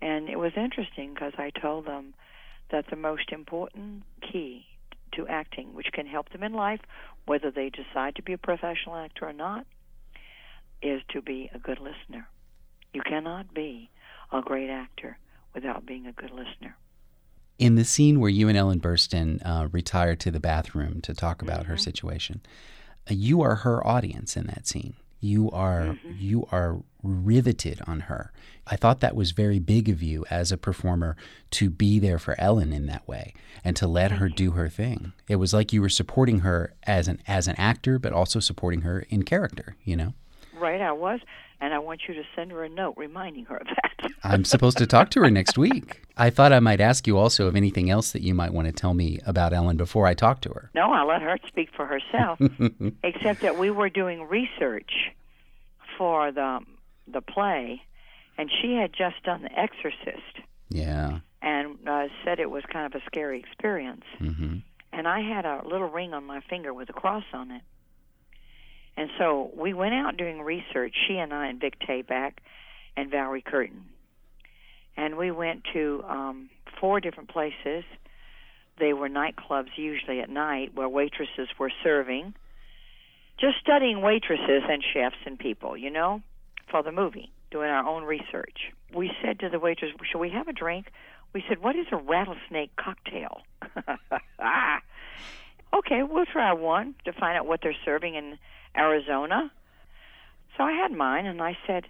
And 0.00 0.28
it 0.28 0.38
was 0.38 0.52
interesting 0.56 1.12
because 1.12 1.32
I 1.38 1.50
told 1.50 1.86
them 1.86 2.14
that 2.70 2.86
the 2.88 2.96
most 2.96 3.32
important 3.32 4.04
key 4.20 4.66
to 5.12 5.26
acting, 5.26 5.74
which 5.74 5.88
can 5.92 6.06
help 6.06 6.30
them 6.30 6.42
in 6.42 6.52
life, 6.52 6.80
whether 7.26 7.50
they 7.50 7.70
decide 7.70 8.14
to 8.16 8.22
be 8.22 8.32
a 8.32 8.38
professional 8.38 8.96
actor 8.96 9.26
or 9.28 9.32
not, 9.32 9.66
is 10.82 11.02
to 11.10 11.20
be 11.22 11.50
a 11.54 11.58
good 11.58 11.78
listener. 11.80 12.28
You 12.94 13.02
cannot 13.02 13.52
be 13.54 13.90
a 14.32 14.40
great 14.40 14.70
actor 14.70 15.18
without 15.54 15.84
being 15.86 16.06
a 16.06 16.12
good 16.12 16.30
listener. 16.30 16.76
in 17.58 17.74
the 17.74 17.84
scene 17.84 18.20
where 18.20 18.30
you 18.30 18.48
and 18.48 18.56
Ellen 18.56 18.80
Burstyn 18.80 19.40
uh, 19.44 19.66
retire 19.72 20.14
to 20.14 20.30
the 20.30 20.38
bathroom 20.40 21.00
to 21.02 21.12
talk 21.12 21.42
about 21.42 21.62
Mm-hmm. 21.62 21.70
her 21.70 21.76
situation, 21.76 22.40
uh, 23.10 23.14
you 23.14 23.42
are 23.42 23.56
her 23.56 23.84
audience 23.84 24.36
in 24.36 24.46
that 24.46 24.66
scene. 24.68 24.94
You 25.20 25.50
are 25.50 25.80
Mm-hmm. 25.80 26.12
you 26.18 26.46
are 26.52 26.78
riveted 27.02 27.80
on 27.86 28.00
her. 28.00 28.32
I 28.66 28.76
thought 28.76 29.00
that 29.00 29.16
was 29.16 29.30
very 29.30 29.58
big 29.60 29.88
of 29.88 30.02
you 30.02 30.24
as 30.30 30.52
a 30.52 30.56
performer 30.58 31.16
to 31.52 31.70
be 31.70 31.98
there 31.98 32.18
for 32.18 32.38
Ellen 32.40 32.72
in 32.72 32.86
that 32.86 33.06
way 33.08 33.34
and 33.64 33.76
to 33.76 33.86
let 33.86 34.12
her 34.12 34.28
do 34.28 34.50
her 34.52 34.68
thing. 34.68 35.12
It 35.28 35.36
was 35.36 35.54
like 35.54 35.72
you 35.72 35.80
were 35.80 35.88
supporting 35.88 36.40
her 36.40 36.74
as 36.84 37.08
an 37.08 37.20
as 37.26 37.48
an 37.48 37.54
actor, 37.56 37.98
but 37.98 38.12
also 38.12 38.40
supporting 38.40 38.82
her 38.82 39.06
in 39.08 39.22
character. 39.22 39.76
You 39.84 39.96
know. 39.96 40.14
Right, 40.58 40.80
I 40.80 40.92
was. 40.92 41.20
And 41.60 41.74
I 41.74 41.78
want 41.80 42.02
you 42.06 42.14
to 42.14 42.22
send 42.36 42.52
her 42.52 42.62
a 42.62 42.68
note 42.68 42.94
reminding 42.96 43.46
her 43.46 43.56
of 43.56 43.66
that. 43.66 44.10
I'm 44.24 44.44
supposed 44.44 44.78
to 44.78 44.86
talk 44.86 45.10
to 45.10 45.20
her 45.22 45.30
next 45.30 45.58
week. 45.58 46.02
I 46.16 46.30
thought 46.30 46.52
I 46.52 46.60
might 46.60 46.80
ask 46.80 47.06
you 47.06 47.18
also 47.18 47.48
of 47.48 47.56
anything 47.56 47.90
else 47.90 48.12
that 48.12 48.22
you 48.22 48.32
might 48.32 48.52
want 48.52 48.66
to 48.68 48.72
tell 48.72 48.94
me 48.94 49.18
about 49.26 49.52
Ellen 49.52 49.76
before 49.76 50.06
I 50.06 50.14
talk 50.14 50.40
to 50.42 50.50
her. 50.50 50.70
No, 50.74 50.92
I'll 50.92 51.08
let 51.08 51.20
her 51.22 51.36
speak 51.48 51.70
for 51.74 51.84
herself. 51.86 52.38
except 53.02 53.40
that 53.42 53.58
we 53.58 53.70
were 53.70 53.88
doing 53.88 54.28
research 54.28 55.10
for 55.96 56.30
the 56.32 56.60
the 57.12 57.20
play, 57.22 57.82
and 58.36 58.50
she 58.62 58.74
had 58.74 58.92
just 58.92 59.22
done 59.24 59.42
The 59.42 59.58
Exorcist, 59.58 60.38
Yeah. 60.68 61.20
and 61.42 61.76
uh, 61.88 62.08
said 62.24 62.38
it 62.38 62.50
was 62.50 62.62
kind 62.70 62.86
of 62.92 63.00
a 63.00 63.04
scary 63.06 63.40
experience. 63.40 64.04
hmm 64.18 64.58
And 64.92 65.08
I 65.08 65.20
had 65.22 65.44
a 65.46 65.62
little 65.66 65.88
ring 65.88 66.12
on 66.14 66.24
my 66.24 66.40
finger 66.48 66.72
with 66.74 66.88
a 66.90 66.92
cross 66.92 67.24
on 67.32 67.50
it. 67.50 67.62
And 68.98 69.10
so 69.16 69.52
we 69.56 69.72
went 69.74 69.94
out 69.94 70.16
doing 70.16 70.40
research, 70.40 70.92
she 71.06 71.18
and 71.18 71.32
I 71.32 71.46
and 71.46 71.60
Vic 71.60 71.78
Tayback 71.78 72.32
and 72.96 73.08
Valerie 73.08 73.44
Curtin. 73.46 73.84
And 74.96 75.16
we 75.16 75.30
went 75.30 75.62
to 75.72 76.02
um, 76.08 76.50
four 76.80 76.98
different 76.98 77.28
places. 77.28 77.84
They 78.80 78.92
were 78.92 79.08
nightclubs, 79.08 79.68
usually 79.76 80.18
at 80.18 80.28
night, 80.28 80.74
where 80.74 80.88
waitresses 80.88 81.48
were 81.60 81.70
serving. 81.84 82.34
Just 83.38 83.58
studying 83.60 84.02
waitresses 84.02 84.64
and 84.68 84.82
chefs 84.92 85.18
and 85.24 85.38
people, 85.38 85.76
you 85.76 85.90
know, 85.90 86.20
for 86.68 86.82
the 86.82 86.90
movie, 86.90 87.30
doing 87.52 87.70
our 87.70 87.86
own 87.86 88.02
research. 88.02 88.72
We 88.92 89.12
said 89.22 89.38
to 89.40 89.48
the 89.48 89.60
waitress, 89.60 89.92
Shall 90.10 90.20
we 90.20 90.30
have 90.30 90.48
a 90.48 90.52
drink? 90.52 90.90
We 91.32 91.44
said, 91.48 91.62
What 91.62 91.76
is 91.76 91.86
a 91.92 91.96
rattlesnake 91.96 92.74
cocktail? 92.74 93.42
okay, 95.72 96.02
we'll 96.02 96.26
try 96.26 96.52
one 96.52 96.96
to 97.04 97.12
find 97.12 97.38
out 97.38 97.46
what 97.46 97.60
they're 97.62 97.76
serving 97.84 98.16
in 98.16 98.38
Arizona. 98.76 99.50
So 100.56 100.64
I 100.64 100.72
had 100.72 100.92
mine, 100.92 101.26
and 101.26 101.40
I 101.40 101.56
said, 101.66 101.84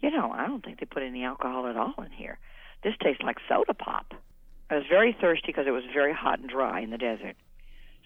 You 0.00 0.10
know, 0.10 0.30
I 0.32 0.46
don't 0.46 0.64
think 0.64 0.80
they 0.80 0.86
put 0.86 1.02
any 1.02 1.24
alcohol 1.24 1.66
at 1.66 1.76
all 1.76 1.94
in 1.98 2.10
here. 2.10 2.38
This 2.82 2.94
tastes 3.02 3.22
like 3.22 3.38
soda 3.48 3.74
pop. 3.74 4.14
I 4.70 4.76
was 4.76 4.84
very 4.88 5.16
thirsty 5.20 5.48
because 5.48 5.66
it 5.66 5.72
was 5.72 5.84
very 5.92 6.14
hot 6.14 6.40
and 6.40 6.48
dry 6.48 6.80
in 6.80 6.90
the 6.90 6.98
desert. 6.98 7.36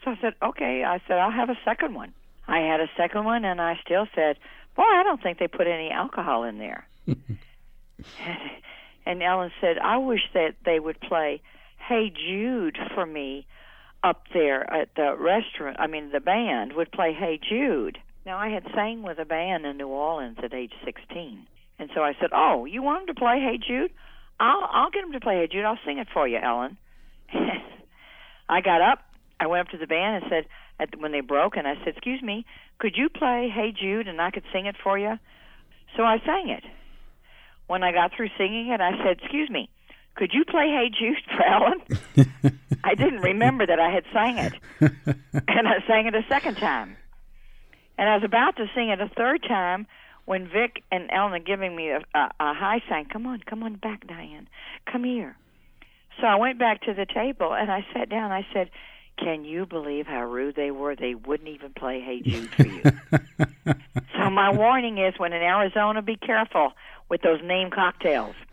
So 0.04 0.10
I 0.10 0.18
said, 0.20 0.34
Okay, 0.42 0.84
I 0.84 1.00
said, 1.06 1.18
I'll 1.18 1.30
have 1.30 1.50
a 1.50 1.58
second 1.64 1.94
one. 1.94 2.12
I 2.48 2.58
had 2.58 2.80
a 2.80 2.90
second 2.96 3.24
one, 3.24 3.44
and 3.44 3.60
I 3.60 3.78
still 3.84 4.06
said, 4.14 4.36
Boy, 4.74 4.82
I 4.82 5.02
don't 5.02 5.22
think 5.22 5.38
they 5.38 5.48
put 5.48 5.66
any 5.66 5.90
alcohol 5.90 6.44
in 6.44 6.58
there. 6.58 6.86
And 9.06 9.22
Ellen 9.22 9.52
said, 9.60 9.78
I 9.78 9.98
wish 9.98 10.22
that 10.34 10.56
they 10.64 10.80
would 10.80 11.00
play 11.00 11.40
Hey 11.78 12.10
Jude 12.10 12.76
for 12.94 13.06
me 13.06 13.46
up 14.02 14.24
there 14.34 14.70
at 14.72 14.88
the 14.96 15.16
restaurant. 15.16 15.76
I 15.78 15.86
mean, 15.86 16.10
the 16.10 16.20
band 16.20 16.72
would 16.72 16.90
play 16.90 17.12
Hey 17.12 17.38
Jude. 17.48 17.98
Now, 18.26 18.38
I 18.38 18.48
had 18.48 18.64
sang 18.74 19.04
with 19.04 19.20
a 19.20 19.24
band 19.24 19.64
in 19.66 19.76
New 19.76 19.86
Orleans 19.86 20.38
at 20.42 20.52
age 20.52 20.72
16. 20.84 21.46
And 21.78 21.90
so 21.94 22.02
I 22.02 22.12
said, 22.20 22.30
Oh, 22.32 22.64
you 22.64 22.82
want 22.82 23.06
them 23.06 23.14
to 23.14 23.18
play 23.20 23.38
Hey 23.38 23.56
Jude? 23.56 23.92
I'll, 24.40 24.68
I'll 24.68 24.90
get 24.90 25.02
them 25.02 25.12
to 25.12 25.20
play 25.20 25.36
Hey 25.36 25.46
Jude. 25.46 25.64
I'll 25.64 25.78
sing 25.86 25.98
it 25.98 26.08
for 26.12 26.26
you, 26.26 26.38
Ellen. 26.38 26.76
I 28.48 28.60
got 28.62 28.82
up. 28.82 28.98
I 29.38 29.46
went 29.46 29.68
up 29.68 29.72
to 29.72 29.78
the 29.78 29.86
band 29.86 30.24
and 30.24 30.30
said, 30.30 30.46
at, 30.80 31.00
when 31.00 31.12
they 31.12 31.20
broke, 31.20 31.56
and 31.56 31.68
I 31.68 31.74
said, 31.84 31.94
Excuse 31.94 32.20
me, 32.20 32.44
could 32.78 32.96
you 32.96 33.08
play 33.08 33.48
Hey 33.54 33.72
Jude 33.72 34.08
and 34.08 34.20
I 34.20 34.32
could 34.32 34.44
sing 34.52 34.66
it 34.66 34.74
for 34.82 34.98
you? 34.98 35.20
So 35.96 36.02
I 36.02 36.18
sang 36.26 36.48
it. 36.48 36.64
When 37.68 37.84
I 37.84 37.92
got 37.92 38.10
through 38.12 38.30
singing 38.36 38.70
it, 38.70 38.80
I 38.80 39.04
said, 39.04 39.20
Excuse 39.22 39.50
me, 39.50 39.70
could 40.16 40.32
you 40.34 40.44
play 40.44 40.66
Hey 40.66 40.90
Jude 40.90 41.22
for 41.36 41.44
Ellen? 41.44 42.58
I 42.82 42.96
didn't 42.96 43.20
remember 43.20 43.66
that 43.66 43.78
I 43.78 43.90
had 43.90 44.04
sang 44.12 44.38
it. 44.38 44.52
and 45.46 45.68
I 45.68 45.84
sang 45.86 46.06
it 46.06 46.16
a 46.16 46.24
second 46.28 46.56
time. 46.56 46.96
And 47.98 48.08
I 48.08 48.14
was 48.14 48.24
about 48.24 48.56
to 48.56 48.66
sing 48.74 48.90
it 48.90 49.00
a 49.00 49.08
third 49.08 49.42
time 49.42 49.86
when 50.26 50.48
Vic 50.48 50.82
and 50.90 51.10
Ellen 51.10 51.32
are 51.32 51.38
giving 51.38 51.74
me 51.74 51.90
a, 51.90 51.98
a, 52.14 52.30
a 52.40 52.54
high 52.54 52.82
sign. 52.88 53.06
Come 53.06 53.26
on, 53.26 53.40
come 53.40 53.62
on 53.62 53.74
back, 53.76 54.06
Diane. 54.06 54.48
Come 54.90 55.04
here. 55.04 55.36
So 56.20 56.26
I 56.26 56.36
went 56.36 56.58
back 56.58 56.82
to 56.82 56.94
the 56.94 57.06
table 57.06 57.54
and 57.54 57.70
I 57.70 57.86
sat 57.94 58.08
down. 58.08 58.32
I 58.32 58.46
said, 58.52 58.70
Can 59.18 59.44
you 59.44 59.66
believe 59.66 60.06
how 60.06 60.24
rude 60.24 60.56
they 60.56 60.70
were? 60.70 60.96
They 60.96 61.14
wouldn't 61.14 61.48
even 61.48 61.72
play 61.72 62.00
Hey 62.00 62.20
Jude 62.22 62.50
for 62.50 62.66
you. 62.66 62.82
so 64.16 64.30
my 64.30 64.50
warning 64.52 64.98
is 64.98 65.14
when 65.18 65.32
in 65.32 65.42
Arizona, 65.42 66.02
be 66.02 66.16
careful 66.16 66.72
with 67.08 67.22
those 67.22 67.40
name 67.42 67.70
cocktails. 67.70 68.34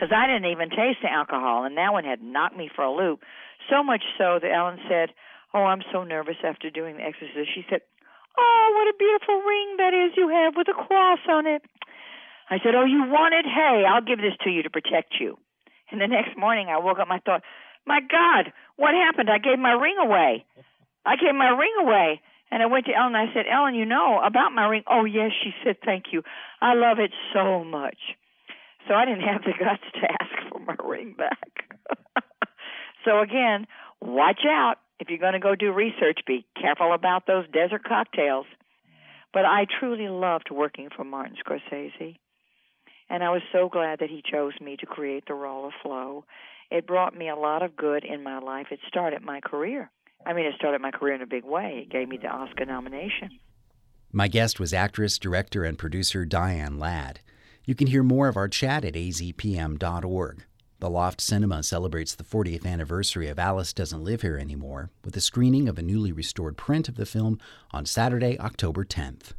Because 0.00 0.16
I 0.16 0.26
didn't 0.26 0.50
even 0.50 0.70
taste 0.70 1.00
the 1.02 1.12
alcohol, 1.12 1.64
and 1.64 1.76
that 1.76 1.92
one 1.92 2.04
had 2.04 2.22
knocked 2.22 2.56
me 2.56 2.70
for 2.74 2.82
a 2.82 2.90
loop. 2.90 3.20
So 3.68 3.82
much 3.82 4.02
so 4.16 4.38
that 4.40 4.50
Ellen 4.50 4.78
said, 4.88 5.10
Oh, 5.52 5.64
I'm 5.64 5.82
so 5.92 6.04
nervous 6.04 6.36
after 6.42 6.70
doing 6.70 6.96
the 6.96 7.02
exorcist. 7.02 7.50
She 7.54 7.66
said, 7.68 7.82
Oh, 8.38 8.64
what 8.74 8.88
a 8.88 8.96
beautiful 8.98 9.40
ring 9.42 9.76
that 9.78 9.94
is 9.94 10.16
you 10.16 10.28
have 10.28 10.54
with 10.56 10.68
a 10.68 10.74
cross 10.74 11.20
on 11.28 11.46
it. 11.46 11.62
I 12.50 12.58
said, 12.62 12.74
Oh, 12.74 12.84
you 12.84 13.04
want 13.06 13.34
it? 13.34 13.46
Hey, 13.46 13.84
I'll 13.86 14.02
give 14.02 14.18
this 14.18 14.36
to 14.44 14.50
you 14.50 14.62
to 14.62 14.70
protect 14.70 15.14
you. 15.20 15.38
And 15.90 16.00
the 16.00 16.06
next 16.06 16.36
morning 16.36 16.68
I 16.68 16.78
woke 16.78 16.98
up 16.98 17.08
and 17.10 17.14
I 17.14 17.22
thought, 17.24 17.42
My 17.86 18.00
God, 18.00 18.52
what 18.76 18.94
happened? 18.94 19.30
I 19.30 19.38
gave 19.38 19.58
my 19.58 19.72
ring 19.72 19.96
away. 19.98 20.44
I 21.06 21.16
gave 21.16 21.34
my 21.34 21.48
ring 21.48 21.74
away. 21.80 22.20
And 22.50 22.62
I 22.62 22.66
went 22.66 22.86
to 22.86 22.92
Ellen 22.92 23.14
and 23.14 23.30
I 23.30 23.32
said, 23.32 23.46
Ellen, 23.46 23.76
you 23.76 23.86
know 23.86 24.20
about 24.24 24.50
my 24.52 24.66
ring. 24.66 24.82
Oh, 24.90 25.04
yes, 25.04 25.30
she 25.42 25.52
said, 25.64 25.76
Thank 25.84 26.06
you. 26.12 26.22
I 26.60 26.74
love 26.74 26.98
it 26.98 27.12
so 27.32 27.64
much. 27.64 27.98
So 28.88 28.94
I 28.94 29.04
didn't 29.04 29.22
have 29.22 29.42
the 29.42 29.52
guts 29.52 29.82
to 29.94 30.10
ask 30.10 30.50
for 30.50 30.58
my 30.58 30.74
ring 30.82 31.14
back. 31.16 31.78
so 33.04 33.20
again, 33.20 33.66
watch 34.00 34.40
out. 34.46 34.76
If 35.00 35.08
you're 35.08 35.18
going 35.18 35.32
to 35.32 35.40
go 35.40 35.54
do 35.54 35.72
research, 35.72 36.20
be 36.26 36.46
careful 36.60 36.92
about 36.92 37.26
those 37.26 37.46
desert 37.52 37.84
cocktails. 37.84 38.46
But 39.32 39.46
I 39.46 39.64
truly 39.78 40.08
loved 40.08 40.50
working 40.50 40.88
for 40.94 41.04
Martin 41.04 41.36
Scorsese. 41.36 42.16
And 43.08 43.24
I 43.24 43.30
was 43.30 43.42
so 43.50 43.68
glad 43.68 44.00
that 44.00 44.10
he 44.10 44.22
chose 44.30 44.52
me 44.60 44.76
to 44.76 44.86
create 44.86 45.24
the 45.26 45.34
role 45.34 45.66
of 45.66 45.72
Flo. 45.82 46.24
It 46.70 46.86
brought 46.86 47.16
me 47.16 47.28
a 47.28 47.34
lot 47.34 47.62
of 47.62 47.76
good 47.76 48.04
in 48.04 48.22
my 48.22 48.38
life. 48.38 48.66
It 48.70 48.78
started 48.86 49.22
my 49.22 49.40
career. 49.40 49.90
I 50.24 50.34
mean, 50.34 50.46
it 50.46 50.54
started 50.56 50.80
my 50.80 50.90
career 50.90 51.14
in 51.14 51.22
a 51.22 51.26
big 51.26 51.44
way. 51.44 51.80
It 51.82 51.90
gave 51.90 52.08
me 52.08 52.18
the 52.18 52.28
Oscar 52.28 52.66
nomination. 52.66 53.40
My 54.12 54.28
guest 54.28 54.60
was 54.60 54.74
actress, 54.74 55.18
director, 55.18 55.64
and 55.64 55.78
producer 55.78 56.24
Diane 56.24 56.78
Ladd. 56.78 57.20
You 57.64 57.74
can 57.74 57.86
hear 57.86 58.02
more 58.02 58.28
of 58.28 58.36
our 58.36 58.48
chat 58.48 58.84
at 58.84 58.94
azpm.org. 58.94 60.44
The 60.80 60.88
Loft 60.88 61.20
Cinema 61.20 61.62
celebrates 61.62 62.14
the 62.14 62.24
40th 62.24 62.64
anniversary 62.64 63.28
of 63.28 63.38
Alice 63.38 63.74
Doesn't 63.74 64.02
Live 64.02 64.22
Here 64.22 64.38
Anymore 64.38 64.88
with 65.04 65.14
a 65.14 65.20
screening 65.20 65.68
of 65.68 65.78
a 65.78 65.82
newly 65.82 66.10
restored 66.10 66.56
print 66.56 66.88
of 66.88 66.94
the 66.94 67.04
film 67.04 67.38
on 67.70 67.84
Saturday, 67.84 68.38
October 68.40 68.86
10th. 68.86 69.32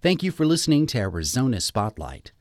Thank 0.00 0.22
you 0.22 0.32
for 0.32 0.46
listening 0.46 0.86
to 0.86 0.98
Arizona 0.98 1.60
Spotlight. 1.60 2.32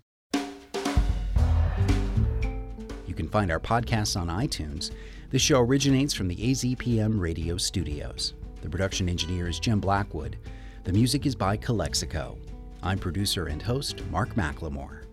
You 3.05 3.13
can 3.13 3.27
find 3.27 3.51
our 3.51 3.59
podcasts 3.59 4.17
on 4.17 4.29
iTunes. 4.29 4.91
The 5.31 5.39
show 5.39 5.59
originates 5.59 6.13
from 6.13 6.29
the 6.29 6.37
AZPM 6.37 7.19
radio 7.19 7.57
studios. 7.57 8.33
The 8.61 8.69
production 8.69 9.09
engineer 9.09 9.49
is 9.49 9.59
Jim 9.59 9.81
Blackwood. 9.81 10.37
The 10.85 10.93
music 10.93 11.25
is 11.25 11.35
by 11.35 11.57
Calexico. 11.57 12.37
I'm 12.81 12.97
producer 12.97 13.47
and 13.47 13.61
host 13.61 14.01
Mark 14.09 14.35
McLemore. 14.35 15.06